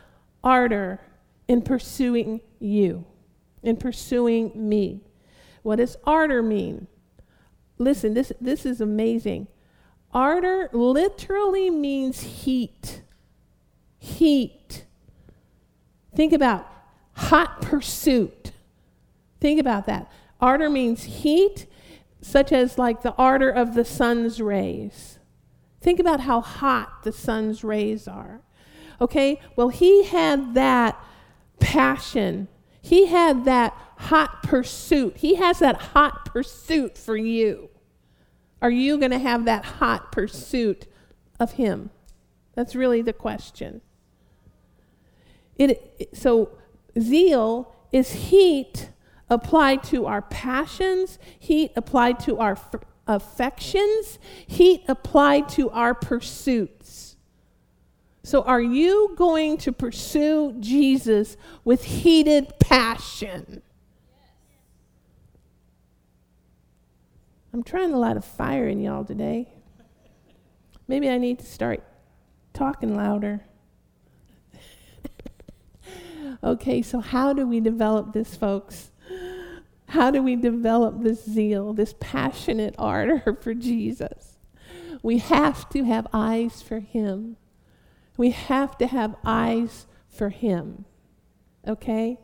ardor 0.45 1.01
in 1.49 1.63
pursuing 1.63 2.41
you, 2.59 3.05
in 3.63 3.77
pursuing 3.77 4.53
me. 4.55 5.01
What 5.63 5.77
does 5.77 5.97
ardor 6.05 6.43
mean? 6.43 6.87
Listen, 7.79 8.15
this, 8.15 8.33
this 8.41 8.67
is 8.67 8.81
amazing. 8.81 9.49
Ardor 10.13 10.69
literally 10.73 11.71
means 11.71 12.21
heat. 12.21 13.03
Heat. 13.99 14.85
Think 16.15 16.33
about 16.33 16.67
hot 17.13 17.61
pursuit. 17.61 18.53
Think 19.41 19.61
about 19.61 19.87
that. 19.87 20.11
Ardor 20.41 20.71
means 20.71 21.05
heat, 21.05 21.67
such 22.27 22.51
as 22.51 22.77
like 22.77 23.03
the 23.03 23.15
ardor 23.15 23.49
of 23.49 23.75
the 23.75 23.85
sun's 23.85 24.41
rays. 24.41 25.21
Think 25.81 26.01
about 26.01 26.21
how 26.21 26.41
hot 26.41 27.05
the 27.05 27.13
sun's 27.13 27.63
rays 27.63 28.09
are. 28.09 28.41
Okay? 29.01 29.41
Well, 29.55 29.69
he 29.69 30.03
had 30.05 30.55
that 30.55 31.01
passion. 31.61 32.49
He 32.83 33.07
had 33.07 33.45
that 33.45 33.75
hot 33.97 34.43
pursuit. 34.43 35.19
He 35.19 35.37
has 35.37 35.61
that 35.61 35.77
hot 35.77 36.25
pursuit 36.25 36.99
for 36.99 37.17
you. 37.17 37.71
Are 38.61 38.71
you 38.71 38.99
going 38.99 39.13
to 39.13 39.21
have 39.21 39.45
that 39.45 39.65
hot 39.65 40.11
pursuit 40.11 40.87
of 41.39 41.53
him? 41.53 41.91
That's 42.57 42.75
really 42.75 43.03
the 43.03 43.13
question. 43.13 43.83
It, 45.55 46.09
so, 46.13 46.59
zeal 46.99 47.73
is 47.93 48.11
heat 48.13 48.91
applied 49.29 49.83
to 49.85 50.07
our 50.07 50.23
passions, 50.23 51.19
heat 51.39 51.73
applied 51.77 52.21
to 52.21 52.39
our 52.39 52.53
f- 52.53 52.75
affections, 53.07 54.19
heat 54.47 54.85
applied 54.89 55.49
to 55.51 55.71
our 55.71 55.95
pursuits. 55.95 57.17
So, 58.23 58.43
are 58.43 58.61
you 58.61 59.15
going 59.17 59.57
to 59.59 59.73
pursue 59.73 60.57
Jesus 60.59 61.37
with 61.65 61.85
heated 61.85 62.59
passion? 62.59 63.63
I'm 67.53 67.63
trying 67.63 67.91
to 67.91 67.97
light 67.97 68.17
a 68.17 68.21
fire 68.21 68.67
in 68.67 68.81
y'all 68.81 69.05
today. 69.05 69.49
Maybe 70.89 71.09
I 71.09 71.19
need 71.19 71.39
to 71.39 71.47
start 71.47 71.83
talking 72.53 72.95
louder. 72.97 73.45
okay, 76.45 76.83
so 76.83 77.01
how 77.01 77.33
do 77.33 77.47
we 77.47 77.61
develop 77.61 78.13
this, 78.13 78.37
folks? 78.37 78.91
How 79.89 80.11
do 80.11 80.23
we 80.23 80.37
develop 80.37 81.03
this 81.03 81.25
zeal, 81.25 81.73
this 81.73 81.95
passionate 82.01 82.75
ardor 82.79 83.39
for 83.41 83.55
Jesus? 83.55 84.39
We 85.03 85.19
have 85.19 85.69
to 85.71 85.85
have 85.85 86.07
eyes 86.13 86.63
for 86.63 86.81
Him. 86.81 87.37
We 88.17 88.31
have 88.31 88.77
to 88.79 88.87
have 88.87 89.15
eyes 89.25 89.87
for 90.09 90.31
Him. 90.31 90.85
Okay? 91.67 92.19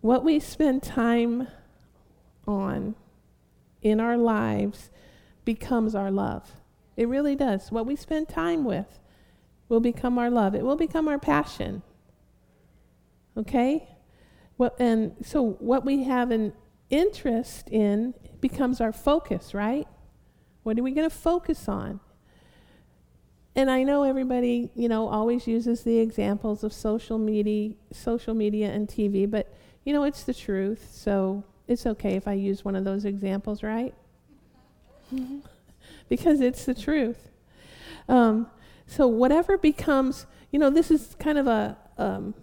What 0.00 0.24
we 0.24 0.40
spend 0.40 0.82
time 0.82 1.48
on 2.46 2.94
in 3.82 4.00
our 4.00 4.16
lives 4.16 4.90
becomes 5.44 5.94
our 5.94 6.10
love. 6.10 6.52
It 6.96 7.08
really 7.08 7.34
does. 7.34 7.70
What 7.70 7.86
we 7.86 7.96
spend 7.96 8.28
time 8.28 8.64
with 8.64 8.98
will 9.68 9.80
become 9.80 10.18
our 10.18 10.30
love, 10.30 10.54
it 10.54 10.64
will 10.64 10.76
become 10.76 11.06
our 11.06 11.18
passion. 11.18 11.82
Okay? 13.36 13.88
Well, 14.60 14.74
and 14.78 15.16
so 15.22 15.52
what 15.52 15.86
we 15.86 16.04
have 16.04 16.30
an 16.30 16.52
interest 16.90 17.70
in 17.70 18.12
becomes 18.42 18.78
our 18.82 18.92
focus, 18.92 19.54
right? 19.54 19.88
What 20.64 20.78
are 20.78 20.82
we 20.82 20.90
going 20.90 21.08
to 21.08 21.16
focus 21.16 21.66
on? 21.66 21.98
And 23.56 23.70
I 23.70 23.84
know 23.84 24.02
everybody, 24.02 24.70
you 24.74 24.86
know, 24.86 25.08
always 25.08 25.46
uses 25.46 25.82
the 25.82 25.98
examples 25.98 26.62
of 26.62 26.74
social 26.74 27.16
media, 27.16 27.72
social 27.90 28.34
media 28.34 28.70
and 28.70 28.86
TV, 28.86 29.28
but 29.28 29.50
you 29.86 29.94
know, 29.94 30.04
it's 30.04 30.24
the 30.24 30.34
truth. 30.34 30.90
So 30.92 31.42
it's 31.66 31.86
okay 31.86 32.16
if 32.16 32.28
I 32.28 32.34
use 32.34 32.62
one 32.62 32.76
of 32.76 32.84
those 32.84 33.06
examples, 33.06 33.62
right? 33.62 33.94
because 36.10 36.42
it's 36.42 36.66
the 36.66 36.74
truth. 36.74 37.30
Um, 38.10 38.46
so 38.86 39.06
whatever 39.06 39.56
becomes, 39.56 40.26
you 40.50 40.58
know, 40.58 40.68
this 40.68 40.90
is 40.90 41.16
kind 41.18 41.38
of 41.38 41.46
a 41.46 41.78
um, 41.96 42.34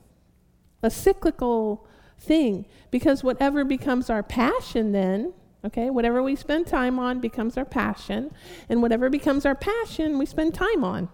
a 0.82 0.90
cyclical 0.90 1.88
thing 2.18 2.66
because 2.92 3.24
whatever 3.24 3.64
becomes 3.64 4.10
our 4.10 4.24
passion, 4.24 4.92
then 4.92 5.34
okay, 5.66 5.90
whatever 5.90 6.24
we 6.24 6.36
spend 6.36 6.68
time 6.68 6.98
on 6.98 7.20
becomes 7.20 7.58
our 7.58 7.66
passion, 7.66 8.32
and 8.70 8.82
whatever 8.82 9.10
becomes 9.10 9.46
our 9.46 9.56
passion, 9.56 10.18
we 10.18 10.26
spend 10.26 10.54
time 10.54 10.84
on 10.84 11.10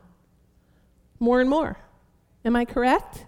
more 1.20 1.42
and 1.42 1.50
more. 1.50 1.78
Am 2.46 2.56
I 2.56 2.66
correct? 2.66 3.26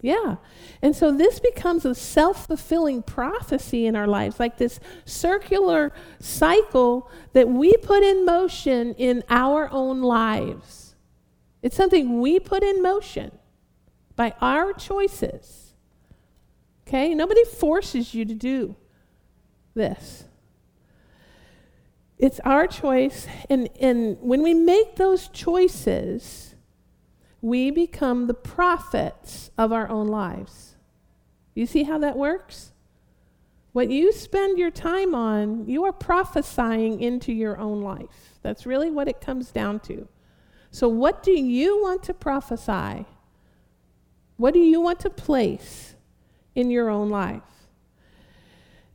Yeah. 0.00 0.36
And 0.80 0.94
so 0.94 1.10
this 1.12 1.40
becomes 1.40 1.84
a 1.84 1.94
self 1.94 2.46
fulfilling 2.46 3.02
prophecy 3.02 3.86
in 3.86 3.96
our 3.96 4.06
lives, 4.06 4.38
like 4.38 4.58
this 4.58 4.80
circular 5.04 5.92
cycle 6.20 7.10
that 7.32 7.48
we 7.48 7.76
put 7.76 8.02
in 8.02 8.24
motion 8.24 8.94
in 8.94 9.24
our 9.28 9.68
own 9.70 10.02
lives. 10.02 10.94
It's 11.62 11.76
something 11.76 12.20
we 12.20 12.38
put 12.38 12.62
in 12.62 12.80
motion 12.80 13.32
by 14.14 14.34
our 14.40 14.72
choices. 14.72 15.67
Okay? 16.88 17.14
Nobody 17.14 17.44
forces 17.44 18.14
you 18.14 18.24
to 18.24 18.34
do 18.34 18.74
this. 19.74 20.24
It's 22.16 22.40
our 22.40 22.66
choice. 22.66 23.26
And, 23.50 23.68
and 23.78 24.16
when 24.22 24.42
we 24.42 24.54
make 24.54 24.96
those 24.96 25.28
choices, 25.28 26.54
we 27.42 27.70
become 27.70 28.26
the 28.26 28.34
prophets 28.34 29.50
of 29.58 29.70
our 29.70 29.88
own 29.88 30.08
lives. 30.08 30.76
You 31.54 31.66
see 31.66 31.82
how 31.82 31.98
that 31.98 32.16
works? 32.16 32.72
What 33.72 33.90
you 33.90 34.10
spend 34.10 34.58
your 34.58 34.70
time 34.70 35.14
on, 35.14 35.68
you 35.68 35.84
are 35.84 35.92
prophesying 35.92 37.02
into 37.02 37.34
your 37.34 37.58
own 37.58 37.82
life. 37.82 38.38
That's 38.40 38.64
really 38.64 38.90
what 38.90 39.08
it 39.08 39.20
comes 39.20 39.52
down 39.52 39.80
to. 39.80 40.08
So, 40.70 40.88
what 40.88 41.22
do 41.22 41.32
you 41.32 41.82
want 41.82 42.02
to 42.04 42.14
prophesy? 42.14 43.04
What 44.36 44.54
do 44.54 44.60
you 44.60 44.80
want 44.80 45.00
to 45.00 45.10
place 45.10 45.94
in 46.58 46.70
your 46.70 46.90
own 46.90 47.08
life? 47.08 47.42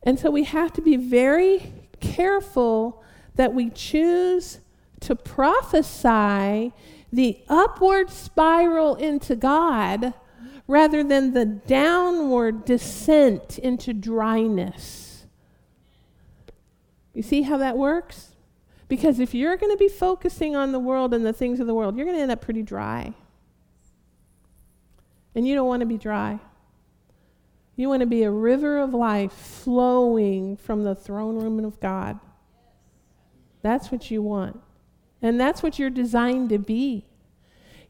And 0.02 0.18
so, 0.18 0.30
we 0.30 0.44
have 0.44 0.72
to 0.74 0.82
be 0.82 0.96
very 0.96 1.72
careful 2.00 3.02
that 3.36 3.54
we 3.54 3.70
choose 3.70 4.60
to 5.00 5.16
prophesy 5.16 6.72
the 7.12 7.38
upward 7.48 8.10
spiral 8.10 8.96
into 8.96 9.34
God 9.34 10.12
rather 10.66 11.02
than 11.02 11.32
the 11.32 11.44
downward 11.44 12.64
descent 12.64 13.58
into 13.58 13.92
dryness. 13.94 15.24
You 17.12 17.22
see 17.22 17.42
how 17.42 17.56
that 17.58 17.76
works? 17.76 18.32
Because 18.88 19.20
if 19.20 19.34
you're 19.34 19.56
going 19.56 19.72
to 19.72 19.78
be 19.78 19.88
focusing 19.88 20.56
on 20.56 20.72
the 20.72 20.78
world 20.78 21.14
and 21.14 21.24
the 21.24 21.32
things 21.32 21.60
of 21.60 21.66
the 21.66 21.74
world, 21.74 21.96
you're 21.96 22.04
going 22.04 22.16
to 22.16 22.22
end 22.22 22.30
up 22.30 22.40
pretty 22.40 22.62
dry. 22.62 23.14
And 25.34 25.46
you 25.46 25.54
don't 25.54 25.66
want 25.66 25.80
to 25.80 25.86
be 25.86 25.98
dry. 25.98 26.40
You 27.76 27.88
want 27.88 28.00
to 28.00 28.06
be 28.06 28.22
a 28.22 28.30
river 28.30 28.78
of 28.78 28.94
life 28.94 29.32
flowing 29.32 30.56
from 30.56 30.84
the 30.84 30.94
throne 30.94 31.36
room 31.36 31.64
of 31.64 31.80
God. 31.80 32.20
That's 33.62 33.90
what 33.90 34.10
you 34.10 34.22
want. 34.22 34.60
And 35.20 35.40
that's 35.40 35.62
what 35.62 35.78
you're 35.78 35.90
designed 35.90 36.50
to 36.50 36.58
be. 36.58 37.06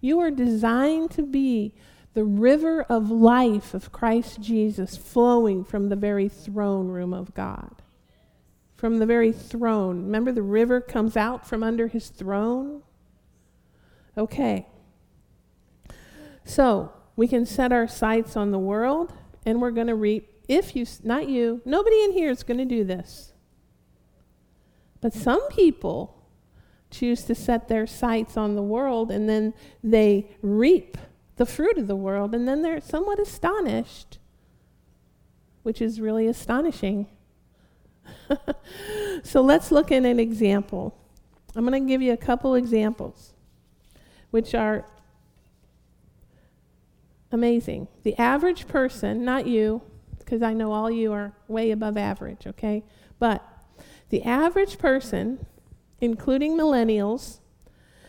You 0.01 0.21
are 0.21 0.31
designed 0.31 1.11
to 1.13 1.23
be 1.23 1.75
the 2.15 2.25
river 2.25 2.83
of 2.85 3.11
life 3.11 3.75
of 3.75 3.93
Christ 3.93 4.41
Jesus 4.41 4.97
flowing 4.97 5.65
from 5.65 5.89
the 5.89 5.97
very 5.97 6.29
throne 6.29 6.89
room 6.89 7.13
of 7.13 7.35
God. 7.35 7.83
From 8.77 8.99
the 8.99 9.07
very 9.07 9.33
throne. 9.33 10.05
Remember, 10.05 10.31
the 10.31 10.43
river 10.43 10.81
comes 10.81 11.17
out 11.17 11.47
from 11.47 11.63
under 11.63 11.89
his 11.89 12.09
throne? 12.09 12.83
Okay. 14.17 14.67
So, 16.45 16.93
we 17.17 17.27
can 17.27 17.47
set 17.47 17.73
our 17.73 17.89
sights 17.89 18.37
on 18.37 18.51
the 18.51 18.59
world 18.59 19.13
and 19.45 19.61
we're 19.61 19.71
going 19.71 19.87
to 19.87 19.95
reap. 19.95 20.31
If 20.49 20.77
you, 20.77 20.87
not 21.03 21.29
you, 21.29 21.63
nobody 21.65 22.03
in 22.05 22.13
here 22.13 22.31
is 22.31 22.43
going 22.43 22.59
to 22.59 22.65
do 22.65 22.85
this. 22.85 23.33
But 25.01 25.13
some 25.13 25.49
people 25.49 26.23
choose 26.91 27.25
to 27.25 27.35
set 27.35 27.69
their 27.69 27.87
sights 27.87 28.37
on 28.37 28.55
the 28.55 28.63
world 28.63 29.11
and 29.11 29.29
then 29.29 29.53
they 29.83 30.31
reap 30.43 30.97
the 31.37 31.47
fruit 31.47 31.77
of 31.77 31.89
the 31.89 31.97
world 31.97 32.35
and 32.35 32.47
then 32.47 32.63
they're 32.63 32.81
somewhat 32.81 33.19
astonished, 33.19 34.19
which 35.63 35.83
is 35.83 36.01
really 36.01 36.27
astonishing. 36.27 37.09
so 39.23 39.41
let's 39.41 39.71
look 39.71 39.91
at 39.91 40.05
an 40.05 40.21
example. 40.21 40.97
I'm 41.57 41.67
going 41.67 41.83
to 41.83 41.89
give 41.89 42.03
you 42.03 42.13
a 42.13 42.17
couple 42.17 42.55
examples, 42.55 43.33
which 44.31 44.55
are 44.55 44.85
amazing. 47.35 47.89
The 48.05 48.17
average 48.17 48.67
person, 48.67 49.25
not 49.25 49.47
you, 49.47 49.83
because 50.19 50.41
I 50.41 50.55
know 50.55 50.73
all 50.73 50.91
you 50.91 51.13
are 51.13 51.33
way 51.49 51.71
above 51.71 51.99
average, 51.99 52.47
okay? 52.47 52.83
But 53.19 53.47
the 54.09 54.23
average 54.23 54.79
person, 54.79 55.45
including 56.01 56.57
millennials, 56.57 57.41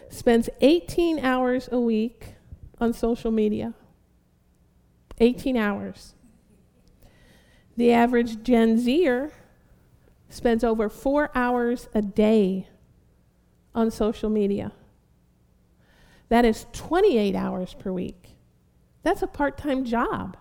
spends 0.10 0.50
18 0.62 1.20
hours 1.20 1.68
a 1.72 1.80
week 1.80 2.36
on 2.80 2.94
social 2.94 3.32
media. 3.32 3.74
18 5.20 5.58
hours. 5.58 6.14
The 7.78 7.92
average 7.92 8.44
Gen 8.44 8.80
Zer 8.80 9.32
spends 10.30 10.64
over 10.64 10.88
four 10.88 11.32
hours 11.36 11.90
a 11.94 12.02
day 12.02 12.68
on 13.74 13.92
social 13.92 14.30
media. 14.30 14.72
That 16.30 16.46
is 16.46 16.66
28 16.74 17.36
hours 17.36 17.74
per 17.74 17.92
week. 17.92 18.25
That's 19.06 19.22
a 19.22 19.28
part 19.28 19.56
time 19.56 19.86
job. 19.86 20.36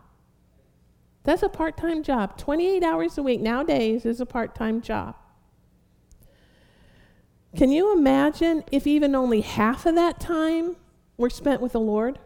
That's 1.25 1.43
a 1.43 1.51
part 1.51 1.77
time 1.77 2.03
job. 2.03 2.39
28 2.39 2.83
hours 2.83 3.19
a 3.19 3.23
week 3.23 3.43
nowadays 3.43 4.07
is 4.07 4.23
a 4.23 4.27
part 4.27 4.55
time 4.55 4.81
job. 4.81 5.17
Can 7.55 7.71
you 7.71 7.93
imagine 7.95 8.65
if 8.73 8.87
even 8.87 9.15
only 9.15 9.43
half 9.43 9.85
of 9.85 9.95
that 9.97 10.19
time 10.19 10.77
were 11.19 11.29
spent 11.29 11.61
with 11.61 11.73
the 11.73 11.81
Lord? 11.81 12.19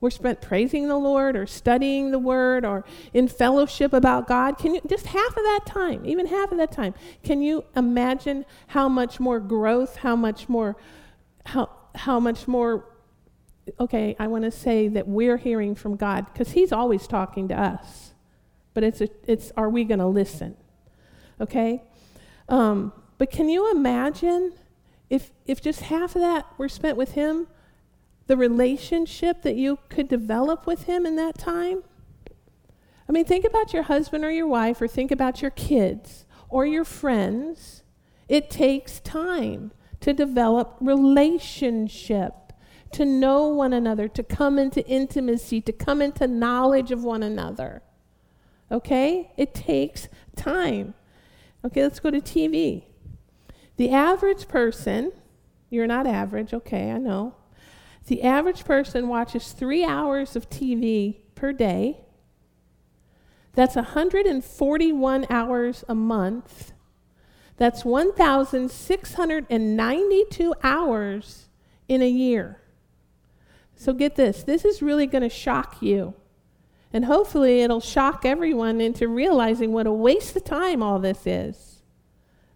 We're 0.00 0.10
spent 0.10 0.40
praising 0.40 0.88
the 0.88 0.96
Lord 0.96 1.36
or 1.36 1.46
studying 1.46 2.10
the 2.10 2.18
Word 2.18 2.64
or 2.64 2.84
in 3.14 3.28
fellowship 3.28 3.92
about 3.92 4.26
God. 4.26 4.58
Can 4.58 4.74
you, 4.74 4.80
just 4.88 5.06
half 5.06 5.28
of 5.28 5.44
that 5.44 5.60
time, 5.66 6.04
even 6.04 6.26
half 6.26 6.50
of 6.50 6.58
that 6.58 6.72
time, 6.72 6.94
can 7.22 7.42
you 7.42 7.64
imagine 7.76 8.44
how 8.68 8.88
much 8.88 9.20
more 9.20 9.38
growth, 9.38 9.98
how 9.98 10.16
much 10.16 10.48
more, 10.48 10.76
how, 11.46 11.70
how 11.94 12.18
much 12.18 12.48
more, 12.48 12.84
okay, 13.78 14.16
I 14.18 14.26
want 14.26 14.44
to 14.44 14.50
say 14.50 14.88
that 14.88 15.08
we're 15.08 15.36
hearing 15.36 15.74
from 15.74 15.96
God 15.96 16.26
because 16.32 16.52
He's 16.52 16.72
always 16.72 17.06
talking 17.06 17.48
to 17.48 17.60
us. 17.60 18.12
But 18.74 18.84
it's, 18.84 19.00
a, 19.00 19.08
it's 19.26 19.52
are 19.56 19.68
we 19.68 19.84
going 19.84 19.98
to 19.98 20.06
listen? 20.06 20.56
Okay? 21.40 21.82
Um, 22.48 22.92
but 23.18 23.30
can 23.30 23.48
you 23.48 23.70
imagine 23.70 24.52
if, 25.10 25.32
if 25.46 25.60
just 25.60 25.80
half 25.82 26.14
of 26.14 26.22
that 26.22 26.46
were 26.58 26.68
spent 26.68 26.96
with 26.96 27.12
Him? 27.12 27.48
the 28.28 28.36
relationship 28.36 29.42
that 29.42 29.56
you 29.56 29.78
could 29.88 30.06
develop 30.06 30.66
with 30.66 30.84
him 30.84 31.04
in 31.04 31.16
that 31.16 31.36
time? 31.36 31.82
I 33.08 33.12
mean, 33.12 33.24
think 33.24 33.44
about 33.44 33.72
your 33.72 33.84
husband 33.84 34.22
or 34.22 34.30
your 34.30 34.46
wife, 34.46 34.80
or 34.80 34.86
think 34.86 35.10
about 35.10 35.40
your 35.42 35.50
kids 35.50 36.26
or 36.50 36.66
your 36.66 36.84
friends. 36.84 37.82
It 38.28 38.50
takes 38.50 39.00
time 39.00 39.72
to 40.00 40.12
develop 40.12 40.76
relationship, 40.78 42.47
to 42.92 43.04
know 43.04 43.48
one 43.48 43.72
another, 43.72 44.06
to 44.08 44.22
come 44.22 44.58
into 44.58 44.86
intimacy, 44.86 45.60
to 45.62 45.72
come 45.72 46.02
into 46.02 46.26
knowledge 46.26 46.90
of 46.90 47.04
one 47.04 47.22
another. 47.22 47.82
Okay? 48.70 49.32
It 49.36 49.54
takes 49.54 50.08
time. 50.36 50.94
Okay, 51.64 51.82
let's 51.82 51.98
go 52.00 52.10
to 52.10 52.20
TV. 52.20 52.84
The 53.76 53.90
average 53.90 54.48
person, 54.48 55.12
you're 55.70 55.86
not 55.86 56.06
average, 56.06 56.54
okay, 56.54 56.90
I 56.90 56.98
know. 56.98 57.34
The 58.06 58.22
average 58.22 58.64
person 58.64 59.08
watches 59.08 59.52
three 59.52 59.84
hours 59.84 60.34
of 60.34 60.48
TV 60.48 61.16
per 61.34 61.52
day. 61.52 61.98
That's 63.54 63.76
141 63.76 65.26
hours 65.28 65.84
a 65.88 65.94
month. 65.94 66.72
That's 67.56 67.84
1,692 67.84 70.54
hours 70.62 71.48
in 71.88 72.02
a 72.02 72.08
year. 72.08 72.60
So 73.78 73.92
get 73.92 74.16
this 74.16 74.42
this 74.42 74.64
is 74.64 74.82
really 74.82 75.06
going 75.06 75.22
to 75.22 75.30
shock 75.30 75.80
you. 75.80 76.14
And 76.92 77.04
hopefully, 77.04 77.60
it'll 77.60 77.80
shock 77.80 78.24
everyone 78.24 78.80
into 78.80 79.08
realizing 79.08 79.72
what 79.72 79.86
a 79.86 79.92
waste 79.92 80.34
of 80.36 80.44
time 80.44 80.82
all 80.82 80.98
this 80.98 81.26
is. 81.26 81.82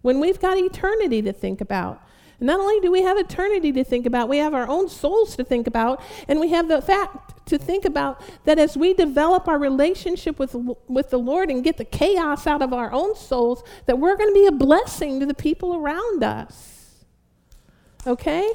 When 0.01 0.21
we've 0.21 0.41
got 0.41 0.59
eternity 0.59 1.23
to 1.23 1.33
think 1.33 1.61
about. 1.61 2.03
And 2.41 2.47
not 2.49 2.59
only 2.59 2.81
do 2.81 2.91
we 2.91 3.03
have 3.03 3.19
eternity 3.19 3.71
to 3.73 3.85
think 3.85 4.05
about, 4.05 4.29
we 4.29 4.39
have 4.39 4.53
our 4.53 4.67
own 4.67 4.89
souls 4.89 5.37
to 5.37 5.45
think 5.45 5.69
about, 5.69 6.03
and 6.27 6.41
we 6.41 6.49
have 6.49 6.67
the 6.67 6.83
fact 6.83 7.47
to 7.47 7.59
think 7.59 7.85
about 7.85 8.21
that 8.45 8.59
as 8.59 8.77
we 8.77 8.95
develop 8.95 9.47
our 9.47 9.59
relationship 9.59 10.39
with, 10.41 10.57
with 10.89 11.11
the 11.11 11.19
Lord 11.19 11.51
and 11.51 11.63
get 11.63 11.77
the 11.77 11.85
chaos 11.85 12.47
out 12.47 12.63
of 12.63 12.73
our 12.73 12.91
own 12.91 13.15
souls, 13.15 13.63
that 13.87 13.99
we're 13.99 14.17
going 14.17 14.31
to 14.31 14.35
be 14.35 14.47
a 14.47 14.53
blessing 14.53 15.21
to 15.21 15.27
the 15.27 15.35
people 15.35 15.77
around 15.77 16.25
us. 16.25 17.05
Okay? 18.07 18.51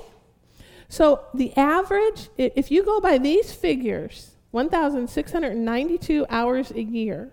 So 0.89 1.25
the 1.33 1.55
average, 1.57 2.29
if 2.37 2.71
you 2.71 2.83
go 2.83 2.99
by 2.99 3.17
these 3.17 3.53
figures, 3.53 4.31
1,692 4.51 6.25
hours 6.29 6.71
a 6.71 6.81
year, 6.81 7.31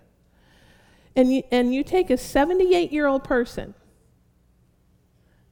and 1.17 1.33
you, 1.33 1.43
and 1.53 1.73
you 1.73 1.85
take 1.85 2.11
a 2.11 2.17
78 2.17 2.93
year 2.93 3.07
old 3.07 3.23
person, 3.23 3.75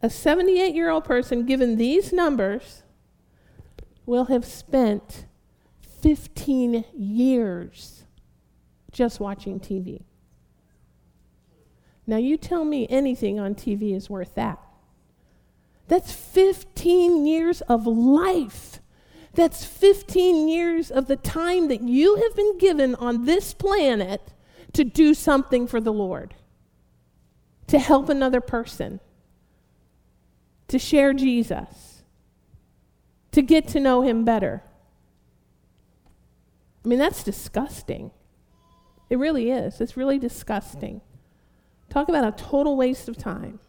a 0.03 0.11
78 0.11 0.75
year 0.75 0.91
old 0.91 1.05
person, 1.05 1.47
given 1.47 1.77
these 1.77 2.13
numbers, 2.13 2.83
will 4.05 4.25
have 4.25 4.45
spent 4.45 5.27
15 6.03 6.85
years 6.93 8.03
just 8.91 9.21
watching 9.21 9.61
TV. 9.61 10.03
Now, 12.05 12.17
you 12.17 12.37
tell 12.37 12.65
me 12.65 12.89
anything 12.91 13.39
on 13.39 13.55
TV 13.55 13.95
is 13.95 14.11
worth 14.11 14.35
that. 14.35 14.59
That's 15.93 16.11
15 16.11 17.27
years 17.27 17.61
of 17.61 17.87
life. 17.87 18.81
That's 19.35 19.67
15 19.67 20.49
years 20.49 20.91
of 20.91 21.07
the 21.07 21.17
time 21.17 21.69
that 21.69 21.83
you 21.83 22.17
have 22.17 22.35
been 22.35 22.57
given 22.57 22.95
on 22.95 23.27
this 23.27 23.53
planet 23.53 24.33
to 24.73 24.85
do 24.85 25.13
something 25.13 25.67
for 25.67 25.83
the 25.83 25.93
Lord, 25.93 26.35
to 27.67 27.79
help 27.79 28.09
another 28.09 28.41
person 28.41 29.01
to 30.69 30.79
share 30.79 31.13
Jesus, 31.13 32.03
to 33.33 33.43
get 33.43 33.69
to 33.69 33.79
know 33.79 34.01
him 34.01 34.25
better. 34.25 34.63
I 36.83 36.89
mean, 36.89 37.01
that's 37.01 37.23
disgusting. 37.23 38.13
It 39.11 39.19
really 39.19 39.51
is. 39.51 39.79
It's 39.79 39.99
really 39.99 40.19
disgusting. 40.19 41.03
Talk 41.91 42.09
about 42.09 42.25
a 42.25 42.43
total 42.43 42.79
waste 42.79 43.11
of 43.11 43.19
time. 43.19 43.61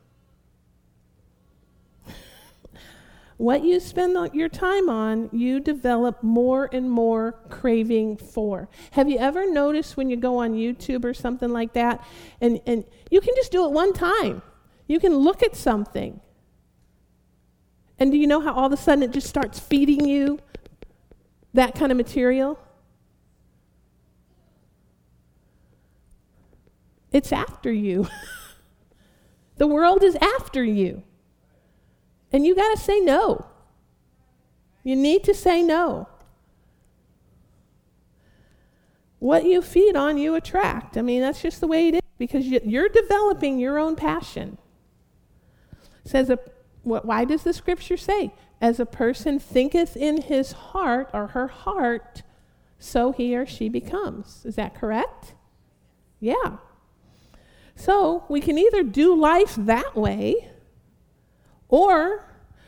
What 3.43 3.63
you 3.63 3.79
spend 3.79 4.34
your 4.34 4.49
time 4.49 4.89
on, 4.89 5.29
you 5.32 5.60
develop 5.60 6.23
more 6.23 6.69
and 6.71 6.89
more 6.89 7.34
craving 7.49 8.17
for. 8.17 8.69
Have 8.91 9.10
you 9.10 9.17
ever 9.17 9.51
noticed 9.51 9.97
when 9.97 10.10
you 10.10 10.15
go 10.15 10.38
on 10.38 10.53
YouTube 10.53 11.03
or 11.03 11.13
something 11.13 11.49
like 11.49 11.73
that, 11.73 12.06
and, 12.39 12.62
and 12.65 12.86
you 13.12 13.19
can 13.21 13.36
just 13.36 13.51
do 13.51 13.65
it 13.65 13.71
one 13.71 13.93
time? 13.93 14.41
You 14.88 14.99
can 14.99 15.15
look 15.15 15.43
at 15.43 15.56
something 15.56 16.19
and 17.99 18.12
do 18.12 18.17
you 18.17 18.27
know 18.27 18.41
how 18.41 18.53
all 18.53 18.65
of 18.65 18.73
a 18.73 18.77
sudden 18.77 19.03
it 19.03 19.12
just 19.12 19.27
starts 19.27 19.60
feeding 19.60 20.06
you 20.06 20.39
that 21.53 21.75
kind 21.75 21.91
of 21.91 21.97
material? 21.97 22.60
It's 27.12 27.32
after 27.32 27.71
you. 27.71 28.08
the 29.58 29.67
world 29.67 30.03
is 30.03 30.15
after 30.15 30.63
you. 30.63 31.03
And 32.33 32.45
you 32.45 32.55
got 32.55 32.75
to 32.75 32.81
say 32.81 32.99
no. 32.99 33.45
You 34.83 34.95
need 34.95 35.23
to 35.25 35.33
say 35.33 35.61
no. 35.61 36.09
What 39.19 39.45
you 39.45 39.61
feed 39.61 39.95
on, 39.95 40.17
you 40.17 40.35
attract. 40.35 40.97
I 40.97 41.01
mean, 41.01 41.21
that's 41.21 41.41
just 41.41 41.61
the 41.61 41.67
way 41.67 41.87
it 41.87 41.95
is 41.95 42.01
because 42.17 42.45
you're 42.45 42.89
developing 42.89 43.59
your 43.59 43.79
own 43.79 43.95
passion. 43.95 44.57
It 46.03 46.09
says 46.09 46.29
a 46.29 46.39
what, 46.83 47.05
why 47.05 47.25
does 47.25 47.43
the 47.43 47.53
scripture 47.53 47.97
say, 47.97 48.33
as 48.61 48.79
a 48.79 48.85
person 48.85 49.39
thinketh 49.39 49.95
in 49.95 50.21
his 50.21 50.51
heart 50.51 51.09
or 51.13 51.27
her 51.27 51.47
heart, 51.47 52.23
so 52.77 53.11
he 53.11 53.36
or 53.36 53.45
she 53.45 53.69
becomes? 53.69 54.45
Is 54.45 54.55
that 54.55 54.75
correct? 54.75 55.34
Yeah. 56.19 56.57
So 57.75 58.25
we 58.29 58.41
can 58.41 58.57
either 58.57 58.84
do 58.84 59.15
life 59.15 59.55
that 59.57 59.95
way, 59.95 60.51
or 61.74 62.24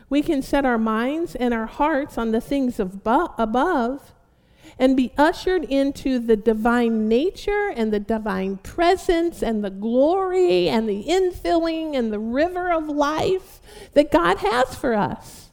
we 0.09 0.23
can 0.23 0.41
set 0.41 0.65
our 0.65 0.79
minds 0.79 1.35
and 1.35 1.53
our 1.53 1.67
hearts 1.67 2.17
on 2.17 2.31
the 2.31 2.41
things 2.41 2.79
above 2.79 4.13
and 4.79 4.97
be 4.97 5.11
ushered 5.15 5.63
into 5.65 6.17
the 6.17 6.35
divine 6.35 7.07
nature 7.07 7.71
and 7.75 7.93
the 7.93 7.99
divine 7.99 8.57
presence 8.57 9.43
and 9.43 9.63
the 9.63 9.69
glory 9.69 10.67
and 10.67 10.89
the 10.89 11.03
infilling 11.03 11.95
and 11.95 12.11
the 12.11 12.17
river 12.17 12.71
of 12.71 12.87
life 12.87 13.61
that 13.93 14.11
God 14.11 14.37
has 14.37 14.73
for 14.73 14.95
us. 14.95 15.51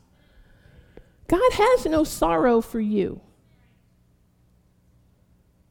God 1.29 1.53
has 1.53 1.85
no 1.85 2.05
sorrow 2.05 2.63
for 2.63 2.81
you. 2.81 3.21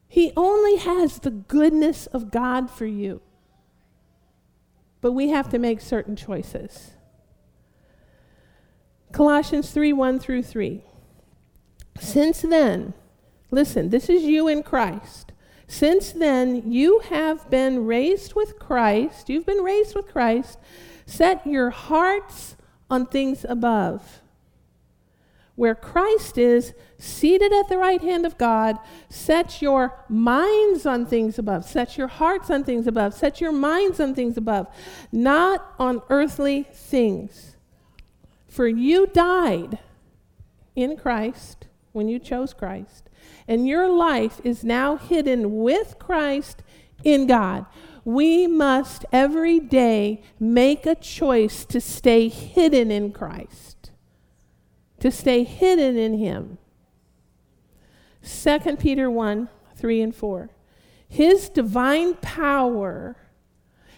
He 0.06 0.32
only 0.36 0.76
has 0.76 1.18
the 1.18 1.32
goodness 1.32 2.06
of 2.06 2.30
God 2.30 2.70
for 2.70 2.86
you. 2.86 3.22
But 5.00 5.14
we 5.14 5.30
have 5.30 5.48
to 5.50 5.58
make 5.58 5.80
certain 5.80 6.14
choices. 6.14 6.92
Colossians 9.12 9.70
3 9.70 9.92
1 9.92 10.18
through 10.18 10.42
3. 10.42 10.82
Since 12.00 12.42
then, 12.42 12.94
listen, 13.50 13.90
this 13.90 14.08
is 14.08 14.22
you 14.22 14.48
in 14.48 14.62
Christ. 14.62 15.32
Since 15.66 16.12
then, 16.12 16.70
you 16.70 17.00
have 17.10 17.48
been 17.48 17.86
raised 17.86 18.34
with 18.34 18.58
Christ. 18.58 19.28
You've 19.28 19.46
been 19.46 19.62
raised 19.62 19.94
with 19.94 20.08
Christ. 20.08 20.58
Set 21.06 21.46
your 21.46 21.70
hearts 21.70 22.56
on 22.90 23.06
things 23.06 23.46
above 23.48 24.22
where 25.54 25.74
Christ 25.74 26.38
is 26.38 26.72
seated 26.98 27.52
at 27.52 27.68
the 27.68 27.76
right 27.76 28.00
hand 28.00 28.24
of 28.24 28.38
God. 28.38 28.78
Set 29.08 29.60
your 29.60 30.04
minds 30.08 30.86
on 30.86 31.06
things 31.06 31.38
above. 31.38 31.64
Set 31.64 31.98
your 31.98 32.08
hearts 32.08 32.50
on 32.50 32.64
things 32.64 32.86
above. 32.86 33.14
Set 33.14 33.40
your 33.40 33.52
minds 33.52 34.00
on 34.00 34.14
things 34.14 34.36
above, 34.36 34.66
not 35.10 35.74
on 35.78 36.02
earthly 36.08 36.64
things. 36.72 37.51
For 38.52 38.68
you 38.68 39.06
died 39.06 39.78
in 40.76 40.96
Christ 40.96 41.66
when 41.92 42.08
you 42.08 42.18
chose 42.18 42.52
Christ, 42.52 43.08
and 43.48 43.66
your 43.66 43.88
life 43.88 44.40
is 44.44 44.62
now 44.64 44.96
hidden 44.96 45.56
with 45.62 45.96
Christ 45.98 46.62
in 47.02 47.26
God. 47.26 47.66
We 48.04 48.46
must 48.46 49.04
every 49.12 49.58
day 49.58 50.22
make 50.38 50.86
a 50.86 50.94
choice 50.94 51.64
to 51.66 51.80
stay 51.80 52.28
hidden 52.28 52.90
in 52.90 53.12
Christ 53.12 53.72
to 55.02 55.10
stay 55.10 55.42
hidden 55.42 55.98
in 55.98 56.16
him. 56.16 56.58
2 58.24 58.76
Peter 58.76 59.10
1 59.10 59.48
3 59.74 60.00
and 60.00 60.14
4. 60.14 60.48
His 61.08 61.48
divine 61.48 62.14
power 62.14 63.16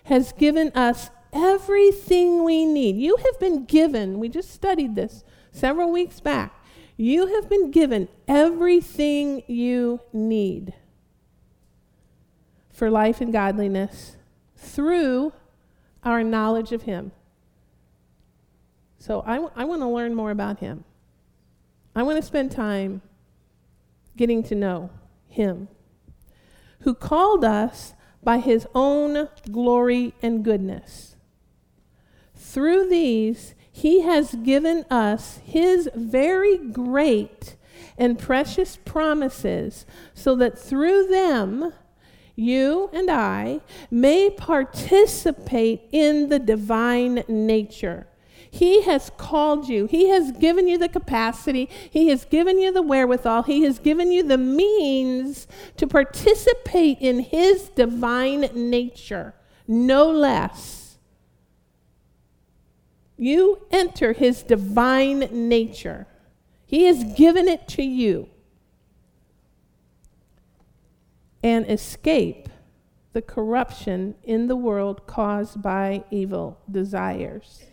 has 0.04 0.32
given 0.32 0.70
us 0.70 1.10
everything 1.34 2.44
we 2.44 2.64
need. 2.64 2.96
You 2.96 3.16
have 3.16 3.38
been 3.40 3.64
given, 3.64 4.18
we 4.18 4.28
just 4.28 4.50
studied 4.50 4.94
this 4.94 5.24
several 5.50 5.90
weeks 5.90 6.20
back. 6.20 6.64
You 6.96 7.26
have 7.34 7.48
been 7.48 7.70
given 7.70 8.08
everything 8.28 9.42
you 9.48 10.00
need 10.12 10.74
for 12.70 12.90
life 12.90 13.20
and 13.20 13.32
godliness 13.32 14.16
through 14.56 15.32
our 16.04 16.22
knowledge 16.22 16.72
of 16.72 16.82
Him. 16.82 17.12
So 18.98 19.22
I, 19.26 19.34
w- 19.34 19.52
I 19.56 19.64
want 19.64 19.82
to 19.82 19.88
learn 19.88 20.14
more 20.14 20.30
about 20.30 20.60
Him. 20.60 20.84
I 21.96 22.02
want 22.02 22.16
to 22.16 22.22
spend 22.22 22.52
time 22.52 23.02
getting 24.16 24.42
to 24.44 24.54
know 24.54 24.90
Him, 25.28 25.68
who 26.80 26.94
called 26.94 27.44
us 27.44 27.94
by 28.22 28.38
His 28.38 28.66
own 28.74 29.28
glory 29.50 30.14
and 30.22 30.44
goodness. 30.44 31.13
Through 32.54 32.88
these, 32.88 33.56
He 33.72 34.02
has 34.02 34.36
given 34.36 34.84
us 34.88 35.40
His 35.44 35.90
very 35.92 36.56
great 36.56 37.56
and 37.98 38.16
precious 38.16 38.78
promises, 38.84 39.84
so 40.14 40.36
that 40.36 40.56
through 40.56 41.08
them, 41.08 41.72
you 42.36 42.90
and 42.92 43.10
I 43.10 43.60
may 43.90 44.30
participate 44.30 45.88
in 45.90 46.28
the 46.28 46.38
divine 46.38 47.24
nature 47.26 48.06
he 48.54 48.82
has 48.82 49.10
called 49.16 49.68
you. 49.68 49.86
He 49.86 50.10
has 50.10 50.30
given 50.30 50.68
you 50.68 50.78
the 50.78 50.88
capacity. 50.88 51.68
He 51.90 52.06
has 52.10 52.24
given 52.24 52.60
you 52.60 52.70
the 52.70 52.82
wherewithal. 52.82 53.42
He 53.42 53.64
has 53.64 53.80
given 53.80 54.12
you 54.12 54.22
the 54.22 54.38
means 54.38 55.48
to 55.76 55.88
participate 55.88 56.98
in 57.00 57.18
His 57.18 57.68
divine 57.70 58.42
nature, 58.54 59.34
no 59.66 60.08
less. 60.08 60.83
You 63.16 63.66
enter 63.70 64.12
His 64.12 64.42
divine 64.42 65.20
nature, 65.48 66.06
He 66.66 66.84
has 66.84 67.04
given 67.04 67.48
it 67.48 67.68
to 67.68 67.82
you. 67.82 68.28
And 71.42 71.70
escape 71.70 72.48
the 73.12 73.22
corruption 73.22 74.14
in 74.24 74.48
the 74.48 74.56
world 74.56 75.06
caused 75.06 75.60
by 75.60 76.04
evil 76.10 76.58
desires. 76.70 77.64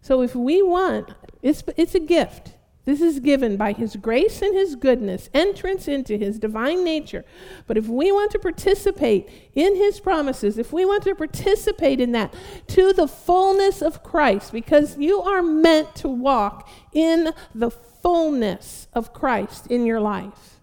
So 0.00 0.22
if 0.22 0.34
we 0.34 0.62
want, 0.62 1.10
it's, 1.42 1.62
it's 1.76 1.94
a 1.94 2.00
gift. 2.00 2.54
This 2.86 3.02
is 3.02 3.20
given 3.20 3.56
by 3.56 3.72
His 3.72 3.96
grace 3.96 4.40
and 4.40 4.54
His 4.54 4.74
goodness, 4.74 5.28
entrance 5.34 5.86
into 5.86 6.16
His 6.16 6.38
divine 6.38 6.82
nature. 6.82 7.24
But 7.66 7.76
if 7.76 7.86
we 7.86 8.10
want 8.10 8.30
to 8.32 8.38
participate 8.38 9.28
in 9.54 9.76
His 9.76 10.00
promises, 10.00 10.56
if 10.56 10.72
we 10.72 10.84
want 10.84 11.02
to 11.04 11.14
participate 11.14 12.00
in 12.00 12.12
that 12.12 12.34
to 12.68 12.92
the 12.92 13.06
fullness 13.06 13.82
of 13.82 14.02
Christ, 14.02 14.52
because 14.52 14.96
you 14.96 15.20
are 15.20 15.42
meant 15.42 15.94
to 15.96 16.08
walk 16.08 16.68
in 16.92 17.32
the 17.54 17.70
fullness 17.70 18.88
of 18.94 19.12
Christ 19.12 19.66
in 19.66 19.84
your 19.84 20.00
life. 20.00 20.60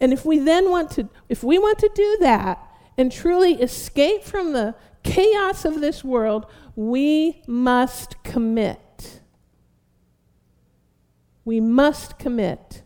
And 0.00 0.12
if 0.12 0.24
we 0.24 0.38
then 0.38 0.70
want 0.70 0.90
to, 0.92 1.08
if 1.28 1.42
we 1.44 1.58
want 1.58 1.78
to 1.80 1.90
do 1.94 2.18
that 2.20 2.58
and 2.96 3.10
truly 3.10 3.54
escape 3.54 4.22
from 4.22 4.52
the 4.52 4.74
chaos 5.02 5.64
of 5.64 5.80
this 5.80 6.04
world, 6.04 6.46
we 6.76 7.42
must 7.46 8.22
commit. 8.22 8.80
We 11.44 11.60
must 11.60 12.18
commit 12.18 12.82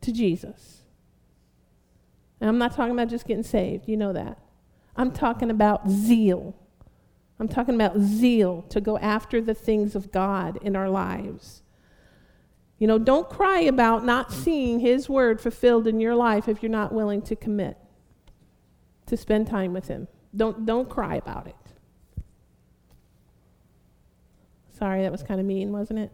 to 0.00 0.12
Jesus. 0.12 0.82
And 2.40 2.48
I'm 2.48 2.58
not 2.58 2.74
talking 2.74 2.92
about 2.92 3.08
just 3.08 3.26
getting 3.26 3.42
saved, 3.42 3.88
you 3.88 3.96
know 3.96 4.12
that. 4.12 4.38
I'm 4.96 5.10
talking 5.10 5.50
about 5.50 5.88
zeal. 5.88 6.54
I'm 7.40 7.48
talking 7.48 7.74
about 7.74 7.98
zeal 7.98 8.62
to 8.68 8.80
go 8.80 8.98
after 8.98 9.40
the 9.40 9.54
things 9.54 9.94
of 9.94 10.12
God 10.12 10.58
in 10.62 10.76
our 10.76 10.88
lives. 10.88 11.62
You 12.78 12.86
know, 12.86 12.98
don't 12.98 13.28
cry 13.28 13.60
about 13.60 14.04
not 14.04 14.32
seeing 14.32 14.80
His 14.80 15.08
word 15.08 15.40
fulfilled 15.40 15.86
in 15.86 16.00
your 16.00 16.14
life 16.14 16.48
if 16.48 16.62
you're 16.62 16.70
not 16.70 16.92
willing 16.92 17.22
to 17.22 17.36
commit 17.36 17.78
to 19.06 19.16
spend 19.16 19.46
time 19.46 19.72
with 19.72 19.88
Him. 19.88 20.08
Don't, 20.34 20.66
don't 20.66 20.88
cry 20.88 21.16
about 21.16 21.46
it. 21.46 21.56
Sorry, 24.78 25.02
that 25.02 25.12
was 25.12 25.22
kind 25.22 25.40
of 25.40 25.46
mean, 25.46 25.72
wasn't 25.72 26.00
it? 26.00 26.12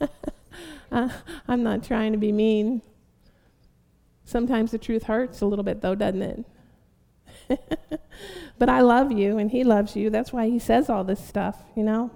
uh, 0.92 1.08
I'm 1.48 1.62
not 1.62 1.84
trying 1.84 2.12
to 2.12 2.18
be 2.18 2.32
mean. 2.32 2.82
Sometimes 4.24 4.72
the 4.72 4.78
truth 4.78 5.04
hurts 5.04 5.40
a 5.40 5.46
little 5.46 5.64
bit, 5.64 5.80
though, 5.80 5.94
doesn't 5.94 6.22
it? 7.48 7.60
but 8.58 8.68
I 8.68 8.80
love 8.80 9.12
you, 9.12 9.38
and 9.38 9.50
He 9.50 9.64
loves 9.64 9.94
you. 9.96 10.10
That's 10.10 10.32
why 10.32 10.48
He 10.48 10.58
says 10.58 10.90
all 10.90 11.04
this 11.04 11.24
stuff, 11.24 11.62
you 11.76 11.82
know? 11.82 12.10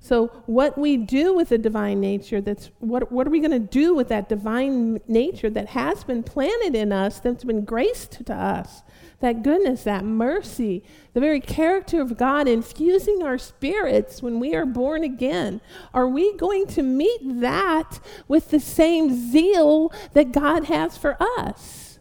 So, 0.00 0.28
what 0.46 0.78
we 0.78 0.96
do 0.96 1.34
with 1.34 1.48
the 1.48 1.58
divine 1.58 2.00
nature, 2.00 2.40
that's 2.40 2.70
what, 2.78 3.10
what 3.10 3.26
are 3.26 3.30
we 3.30 3.40
going 3.40 3.50
to 3.50 3.58
do 3.58 3.94
with 3.94 4.08
that 4.08 4.28
divine 4.28 5.00
nature 5.08 5.50
that 5.50 5.68
has 5.68 6.04
been 6.04 6.22
planted 6.22 6.74
in 6.74 6.92
us, 6.92 7.18
that's 7.18 7.44
been 7.44 7.64
graced 7.64 8.24
to 8.26 8.34
us? 8.34 8.82
That 9.20 9.42
goodness, 9.42 9.82
that 9.82 10.04
mercy, 10.04 10.84
the 11.12 11.20
very 11.20 11.40
character 11.40 12.00
of 12.00 12.16
God 12.16 12.46
infusing 12.46 13.22
our 13.22 13.36
spirits 13.36 14.22
when 14.22 14.38
we 14.38 14.54
are 14.54 14.66
born 14.66 15.02
again. 15.02 15.60
Are 15.92 16.06
we 16.06 16.36
going 16.36 16.66
to 16.68 16.82
meet 16.82 17.20
that 17.40 17.98
with 18.28 18.50
the 18.50 18.60
same 18.60 19.12
zeal 19.30 19.92
that 20.12 20.30
God 20.30 20.66
has 20.66 20.96
for 20.96 21.16
us? 21.20 21.98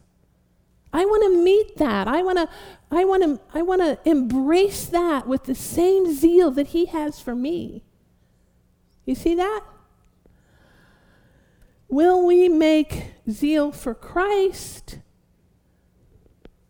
I 0.93 1.05
want 1.05 1.23
to 1.23 1.43
meet 1.43 1.77
that. 1.77 2.07
I 2.07 2.21
want 2.21 2.37
to 2.37 2.49
I 2.89 3.03
want 3.03 3.23
to 3.23 3.39
I 3.53 3.61
want 3.61 3.81
to 3.81 3.99
embrace 4.09 4.85
that 4.85 5.27
with 5.27 5.43
the 5.43 5.55
same 5.55 6.13
zeal 6.13 6.51
that 6.51 6.67
he 6.67 6.85
has 6.85 7.19
for 7.19 7.35
me. 7.35 7.83
You 9.05 9.15
see 9.15 9.35
that? 9.35 9.61
Will 11.89 12.25
we 12.25 12.47
make 12.47 13.13
zeal 13.29 13.71
for 13.71 13.93
Christ 13.93 14.99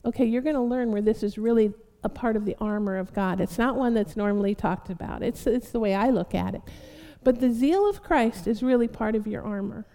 okay, 0.07 0.25
you're 0.25 0.41
going 0.41 0.55
to 0.55 0.61
learn 0.61 0.91
where 0.91 1.01
this 1.01 1.21
is 1.21 1.37
really 1.37 1.73
a 2.03 2.09
part 2.09 2.35
of 2.35 2.45
the 2.45 2.55
armor 2.59 2.97
of 2.97 3.13
God. 3.13 3.41
It's 3.41 3.57
not 3.57 3.75
one 3.75 3.93
that's 3.93 4.15
normally 4.15 4.55
talked 4.55 4.89
about, 4.89 5.21
it's, 5.21 5.45
it's 5.45 5.71
the 5.71 5.79
way 5.79 5.93
I 5.93 6.09
look 6.09 6.33
at 6.33 6.55
it. 6.55 6.61
But 7.23 7.39
the 7.39 7.51
zeal 7.51 7.89
of 7.89 8.01
Christ 8.01 8.47
is 8.47 8.63
really 8.63 8.87
part 8.87 9.15
of 9.15 9.27
your 9.27 9.43
armor. 9.43 9.85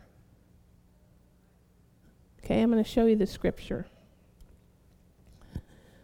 Okay, 2.44 2.60
I'm 2.60 2.70
going 2.70 2.82
to 2.82 2.88
show 2.88 3.06
you 3.06 3.16
the 3.16 3.26
scripture. 3.26 3.86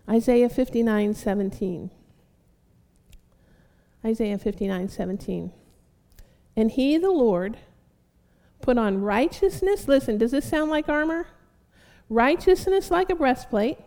Isaiah 0.09 0.49
59 0.49 1.15
17. 1.15 1.91
Isaiah 4.05 4.39
59 4.39 4.89
17. 4.89 5.53
And 6.57 6.71
he, 6.71 6.97
the 6.97 7.11
Lord, 7.11 7.59
put 8.63 8.79
on 8.79 9.03
righteousness. 9.03 9.87
Listen, 9.87 10.17
does 10.17 10.31
this 10.31 10.49
sound 10.49 10.71
like 10.71 10.89
armor? 10.89 11.27
Righteousness 12.09 12.91
like 12.91 13.11
a 13.11 13.15
breastplate, 13.15 13.79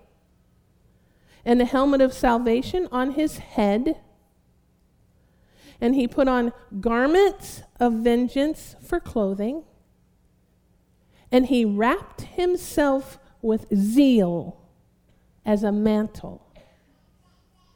and 1.46 1.60
the 1.60 1.66
helmet 1.66 2.02
of 2.02 2.14
salvation 2.14 2.88
on 2.92 3.12
his 3.12 3.40
head. 3.40 4.00
And 5.80 5.96
he 5.96 6.08
put 6.08 6.28
on 6.28 6.54
garments 6.80 7.64
of 7.80 7.94
vengeance 7.94 8.76
for 8.82 9.00
clothing. 9.00 9.64
And 11.32 11.48
he 11.48 11.66
wrapped 11.66 12.22
himself 12.22 13.18
with 13.42 13.74
zeal 13.74 14.62
as 15.46 15.64
a 15.64 15.72
mantle. 15.72 16.46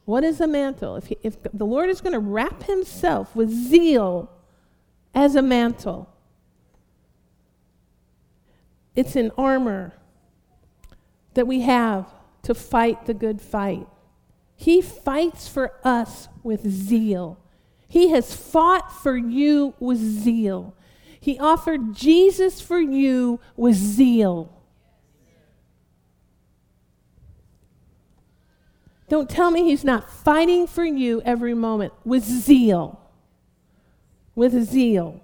What 0.04 0.22
is 0.22 0.40
a 0.40 0.46
mantle? 0.46 0.94
If, 0.96 1.06
he, 1.06 1.16
if 1.22 1.36
the 1.52 1.66
Lord 1.66 1.90
is 1.90 2.00
going 2.00 2.12
to 2.12 2.20
wrap 2.20 2.62
himself 2.62 3.34
with 3.34 3.50
zeal 3.50 4.30
as 5.12 5.34
a 5.34 5.42
mantle, 5.42 6.08
it's 8.94 9.16
an 9.16 9.32
armor 9.36 9.94
that 11.34 11.46
we 11.46 11.62
have 11.62 12.06
to 12.46 12.54
fight 12.54 13.06
the 13.06 13.14
good 13.14 13.40
fight. 13.40 13.88
He 14.54 14.80
fights 14.80 15.48
for 15.48 15.72
us 15.82 16.28
with 16.44 16.64
zeal. 16.70 17.40
He 17.88 18.10
has 18.10 18.36
fought 18.36 18.92
for 18.92 19.16
you 19.16 19.74
with 19.80 19.98
zeal. 19.98 20.72
He 21.18 21.40
offered 21.40 21.92
Jesus 21.92 22.60
for 22.60 22.78
you 22.78 23.40
with 23.56 23.74
zeal. 23.74 24.52
Don't 29.08 29.28
tell 29.28 29.50
me 29.50 29.64
he's 29.64 29.84
not 29.84 30.08
fighting 30.08 30.68
for 30.68 30.84
you 30.84 31.20
every 31.24 31.54
moment 31.54 31.94
with 32.04 32.22
zeal. 32.22 33.00
With 34.36 34.52
zeal. 34.62 35.20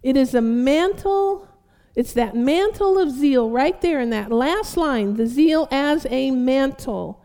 It 0.00 0.16
is 0.16 0.32
a 0.32 0.40
mantle, 0.40 1.48
it's 1.94 2.12
that 2.14 2.34
mantle 2.34 2.98
of 2.98 3.10
zeal 3.10 3.50
right 3.50 3.80
there 3.80 4.00
in 4.00 4.10
that 4.10 4.32
last 4.32 4.76
line 4.76 5.14
the 5.14 5.26
zeal 5.26 5.68
as 5.70 6.06
a 6.10 6.30
mantle 6.30 7.20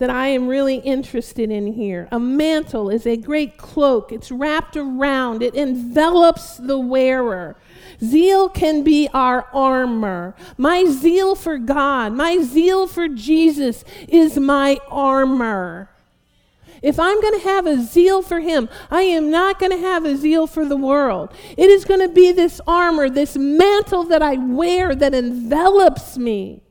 that 0.00 0.08
I 0.10 0.28
am 0.28 0.48
really 0.48 0.76
interested 0.76 1.50
in 1.50 1.66
here. 1.66 2.08
A 2.10 2.18
mantle 2.18 2.88
is 2.88 3.06
a 3.06 3.18
great 3.18 3.58
cloak, 3.58 4.12
it's 4.12 4.30
wrapped 4.32 4.74
around, 4.74 5.42
it 5.42 5.54
envelops 5.54 6.56
the 6.56 6.78
wearer. 6.78 7.56
Zeal 8.02 8.48
can 8.48 8.82
be 8.82 9.10
our 9.12 9.46
armor. 9.52 10.34
My 10.56 10.86
zeal 10.86 11.34
for 11.34 11.58
God, 11.58 12.14
my 12.14 12.38
zeal 12.38 12.86
for 12.86 13.08
Jesus 13.08 13.84
is 14.08 14.38
my 14.38 14.78
armor. 14.88 15.90
If 16.82 16.98
I'm 16.98 17.20
going 17.20 17.38
to 17.38 17.46
have 17.46 17.66
a 17.66 17.82
zeal 17.82 18.22
for 18.22 18.40
Him, 18.40 18.68
I 18.90 19.02
am 19.02 19.30
not 19.30 19.58
going 19.58 19.72
to 19.72 19.78
have 19.78 20.04
a 20.04 20.16
zeal 20.16 20.46
for 20.46 20.64
the 20.64 20.76
world. 20.76 21.34
It 21.56 21.70
is 21.70 21.84
going 21.84 22.00
to 22.00 22.08
be 22.08 22.32
this 22.32 22.60
armor, 22.66 23.10
this 23.10 23.36
mantle 23.36 24.04
that 24.04 24.22
I 24.22 24.36
wear 24.36 24.94
that 24.94 25.14
envelops 25.14 26.16
me. 26.16 26.62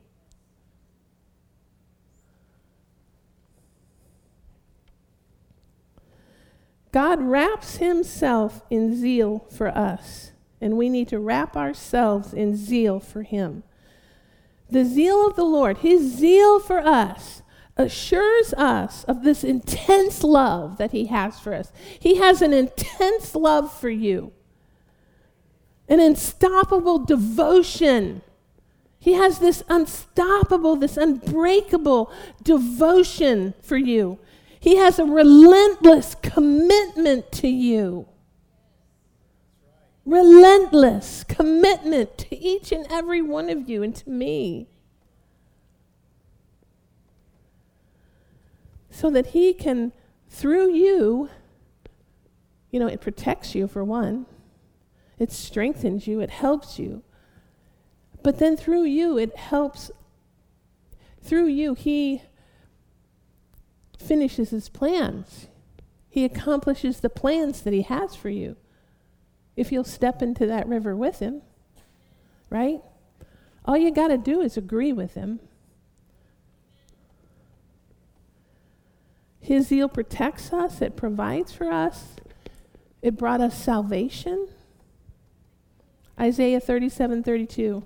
God 6.92 7.22
wraps 7.22 7.76
himself 7.76 8.62
in 8.68 8.96
zeal 8.96 9.46
for 9.50 9.68
us, 9.68 10.32
and 10.60 10.76
we 10.76 10.88
need 10.88 11.08
to 11.08 11.20
wrap 11.20 11.56
ourselves 11.56 12.34
in 12.34 12.56
zeal 12.56 12.98
for 12.98 13.22
him. 13.22 13.62
The 14.68 14.84
zeal 14.84 15.26
of 15.26 15.36
the 15.36 15.44
Lord, 15.44 15.78
his 15.78 16.16
zeal 16.16 16.58
for 16.58 16.78
us, 16.78 17.39
assures 17.80 18.52
us 18.54 19.04
of 19.04 19.22
this 19.22 19.42
intense 19.42 20.22
love 20.22 20.76
that 20.76 20.92
he 20.92 21.06
has 21.06 21.40
for 21.40 21.54
us. 21.54 21.72
He 21.98 22.16
has 22.16 22.42
an 22.42 22.52
intense 22.52 23.34
love 23.34 23.72
for 23.72 23.88
you, 23.88 24.32
an 25.88 25.98
unstoppable 25.98 26.98
devotion. 26.98 28.20
He 28.98 29.14
has 29.14 29.38
this 29.38 29.62
unstoppable, 29.68 30.76
this 30.76 30.98
unbreakable 30.98 32.12
devotion 32.42 33.54
for 33.62 33.78
you. 33.78 34.18
He 34.58 34.76
has 34.76 34.98
a 34.98 35.06
relentless 35.06 36.14
commitment 36.22 37.32
to 37.32 37.48
you. 37.48 38.06
Relentless 40.04 41.24
commitment 41.24 42.18
to 42.18 42.36
each 42.36 42.72
and 42.72 42.86
every 42.90 43.22
one 43.22 43.48
of 43.48 43.70
you 43.70 43.82
and 43.82 43.94
to 43.96 44.10
me. 44.10 44.69
So 48.90 49.10
that 49.10 49.28
He 49.28 49.54
can, 49.54 49.92
through 50.28 50.72
you, 50.72 51.30
you 52.70 52.80
know, 52.80 52.86
it 52.86 53.00
protects 53.00 53.54
you 53.54 53.66
for 53.66 53.84
one, 53.84 54.26
it 55.18 55.32
strengthens 55.32 56.06
you, 56.06 56.20
it 56.20 56.30
helps 56.30 56.78
you. 56.78 57.02
But 58.22 58.38
then 58.38 58.56
through 58.56 58.84
you, 58.84 59.18
it 59.18 59.36
helps, 59.36 59.90
through 61.22 61.46
you, 61.46 61.74
He 61.74 62.22
finishes 64.00 64.50
his 64.50 64.68
plans. 64.68 65.46
He 66.08 66.24
accomplishes 66.24 67.00
the 67.00 67.10
plans 67.10 67.62
that 67.62 67.72
he 67.72 67.82
has 67.82 68.16
for 68.16 68.28
you. 68.28 68.56
If 69.56 69.70
you'll 69.70 69.84
step 69.84 70.22
into 70.22 70.46
that 70.46 70.66
river 70.66 70.96
with 70.96 71.20
him, 71.20 71.42
right? 72.48 72.80
All 73.64 73.76
you 73.76 73.92
got 73.92 74.08
to 74.08 74.18
do 74.18 74.40
is 74.40 74.56
agree 74.56 74.92
with 74.92 75.14
him. 75.14 75.40
His 79.40 79.68
zeal 79.68 79.88
protects 79.88 80.52
us, 80.52 80.82
it 80.82 80.96
provides 80.96 81.52
for 81.52 81.72
us, 81.72 82.16
it 83.02 83.16
brought 83.16 83.40
us 83.40 83.56
salvation. 83.56 84.48
Isaiah 86.18 86.60
37 86.60 87.22
32. 87.22 87.84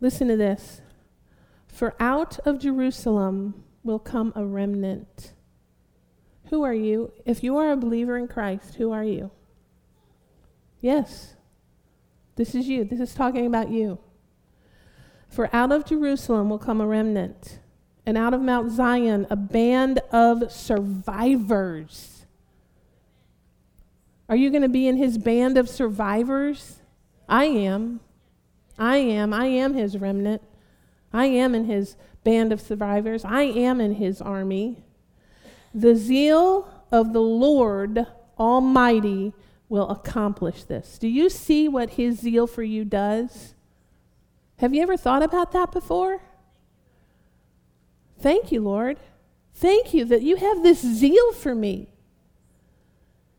Listen 0.00 0.28
to 0.28 0.36
this. 0.36 0.80
For 1.66 1.94
out 1.98 2.38
of 2.46 2.60
Jerusalem 2.60 3.64
will 3.82 3.98
come 3.98 4.32
a 4.36 4.44
remnant. 4.44 5.32
Who 6.50 6.62
are 6.62 6.74
you? 6.74 7.12
If 7.26 7.42
you 7.42 7.56
are 7.56 7.72
a 7.72 7.76
believer 7.76 8.16
in 8.16 8.28
Christ, 8.28 8.76
who 8.76 8.92
are 8.92 9.02
you? 9.02 9.32
Yes. 10.80 11.34
This 12.36 12.54
is 12.54 12.68
you. 12.68 12.84
This 12.84 13.00
is 13.00 13.14
talking 13.14 13.46
about 13.46 13.70
you. 13.70 13.98
For 15.28 15.50
out 15.52 15.72
of 15.72 15.84
Jerusalem 15.84 16.48
will 16.48 16.58
come 16.58 16.80
a 16.80 16.86
remnant, 16.86 17.58
and 18.06 18.18
out 18.18 18.34
of 18.34 18.40
Mount 18.40 18.70
Zion 18.70 19.26
a 19.30 19.36
band 19.36 20.00
of 20.10 20.50
survivors. 20.52 22.26
Are 24.28 24.36
you 24.36 24.50
going 24.50 24.62
to 24.62 24.68
be 24.68 24.86
in 24.86 24.96
his 24.96 25.18
band 25.18 25.58
of 25.58 25.68
survivors? 25.68 26.78
I 27.28 27.44
am. 27.44 28.00
I 28.78 28.96
am. 28.96 29.32
I 29.32 29.46
am 29.46 29.74
his 29.74 29.98
remnant. 29.98 30.42
I 31.12 31.26
am 31.26 31.54
in 31.54 31.66
his 31.66 31.96
band 32.24 32.52
of 32.52 32.60
survivors. 32.60 33.24
I 33.24 33.42
am 33.42 33.80
in 33.80 33.94
his 33.94 34.20
army. 34.20 34.82
The 35.74 35.94
zeal 35.94 36.68
of 36.90 37.12
the 37.12 37.20
Lord 37.20 38.06
Almighty 38.38 39.32
will 39.68 39.88
accomplish 39.90 40.64
this. 40.64 40.98
Do 40.98 41.08
you 41.08 41.28
see 41.28 41.68
what 41.68 41.90
his 41.90 42.18
zeal 42.18 42.46
for 42.46 42.62
you 42.62 42.84
does? 42.84 43.54
Have 44.58 44.74
you 44.74 44.82
ever 44.82 44.96
thought 44.96 45.22
about 45.22 45.52
that 45.52 45.72
before? 45.72 46.20
Thank 48.24 48.50
you, 48.50 48.62
Lord. 48.62 48.96
Thank 49.52 49.92
you 49.92 50.06
that 50.06 50.22
you 50.22 50.36
have 50.36 50.62
this 50.62 50.80
zeal 50.80 51.34
for 51.34 51.54
me. 51.54 51.90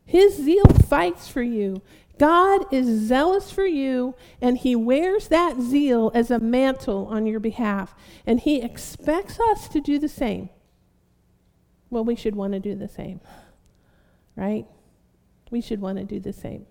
His 0.06 0.36
zeal 0.36 0.68
fights 0.88 1.28
for 1.28 1.42
you. 1.42 1.82
God 2.20 2.72
is 2.72 3.08
zealous 3.08 3.50
for 3.50 3.66
you, 3.66 4.14
and 4.40 4.60
He 4.60 4.76
wears 4.76 5.30
that 5.30 5.60
zeal 5.60 6.12
as 6.14 6.30
a 6.30 6.38
mantle 6.38 7.08
on 7.08 7.26
your 7.26 7.40
behalf. 7.40 7.96
And 8.28 8.40
He 8.40 8.62
expects 8.62 9.40
us 9.40 9.68
to 9.70 9.82
do 9.82 9.98
the 9.98 10.08
same. 10.08 10.50
Well, 11.90 12.06
we 12.06 12.16
should 12.16 12.36
want 12.36 12.54
to 12.54 12.60
do 12.60 12.76
the 12.76 12.88
same, 12.88 13.22
right? 14.36 14.68
We 15.50 15.62
should 15.62 15.82
want 15.82 15.98
to 15.98 16.04
do 16.04 16.20
the 16.20 16.32
same. 16.32 16.68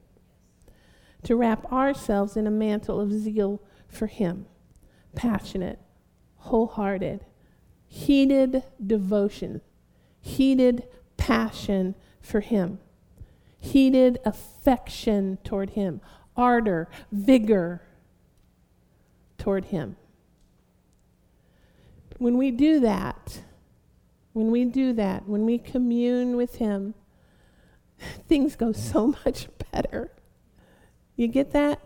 To 1.25 1.35
wrap 1.35 1.73
ourselves 1.73 2.37
in 2.37 2.47
a 2.47 2.53
mantle 2.53 3.01
of 3.01 3.11
zeal 3.11 3.61
for 3.89 4.07
Him, 4.07 4.47
passionate, 5.17 5.81
wholehearted, 6.37 7.25
heated 7.95 8.65
devotion, 8.85 9.61
heated 10.21 10.87
passion 11.17 11.95
for 12.21 12.41
Him 12.41 12.79
heated 13.65 14.19
affection 14.27 15.39
toward 15.43 15.71
Him, 15.71 16.01
ardor, 16.37 16.89
vigor 17.11 17.81
toward 19.39 19.67
Him. 19.67 19.97
When 22.19 22.37
we 22.37 22.51
do 22.51 22.79
that, 22.81 23.41
when 24.35 24.51
we 24.51 24.67
do 24.67 24.93
that, 24.93 25.27
when 25.27 25.47
we 25.47 25.59
commune 25.59 26.37
with 26.37 26.57
Him, 26.57 26.95
things 28.29 28.55
go 28.55 28.73
so 28.73 29.07
much 29.25 29.49
better. 29.73 30.13
You 31.17 31.29
get 31.29 31.53
that? 31.53 31.81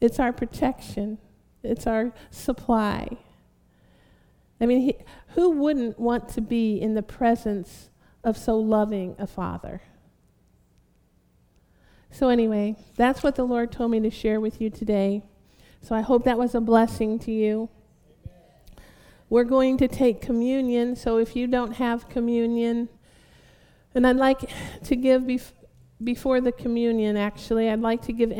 It's 0.00 0.18
our 0.18 0.32
protection, 0.32 1.18
it's 1.62 1.86
our 1.86 2.12
supply. 2.30 3.18
I 4.60 4.66
mean, 4.66 4.80
he, 4.80 4.96
who 5.28 5.50
wouldn't 5.50 5.98
want 5.98 6.28
to 6.30 6.40
be 6.40 6.80
in 6.80 6.94
the 6.94 7.02
presence 7.02 7.90
of 8.22 8.36
so 8.36 8.58
loving 8.58 9.16
a 9.18 9.26
father? 9.26 9.82
So, 12.10 12.28
anyway, 12.28 12.76
that's 12.96 13.22
what 13.24 13.34
the 13.34 13.44
Lord 13.44 13.72
told 13.72 13.90
me 13.90 13.98
to 14.00 14.10
share 14.10 14.40
with 14.40 14.60
you 14.60 14.70
today. 14.70 15.24
So, 15.80 15.96
I 15.96 16.00
hope 16.00 16.24
that 16.24 16.38
was 16.38 16.54
a 16.54 16.60
blessing 16.60 17.18
to 17.20 17.32
you. 17.32 17.68
We're 19.28 19.44
going 19.44 19.78
to 19.78 19.88
take 19.88 20.20
communion. 20.20 20.94
So, 20.94 21.18
if 21.18 21.34
you 21.34 21.48
don't 21.48 21.72
have 21.72 22.08
communion, 22.08 22.88
and 23.94 24.06
I'd 24.06 24.16
like 24.16 24.48
to 24.84 24.94
give 24.94 25.22
bef- 25.22 25.52
before 26.02 26.40
the 26.40 26.52
communion, 26.52 27.16
actually, 27.16 27.68
I'd 27.68 27.80
like 27.80 28.02
to 28.02 28.12
give 28.12 28.30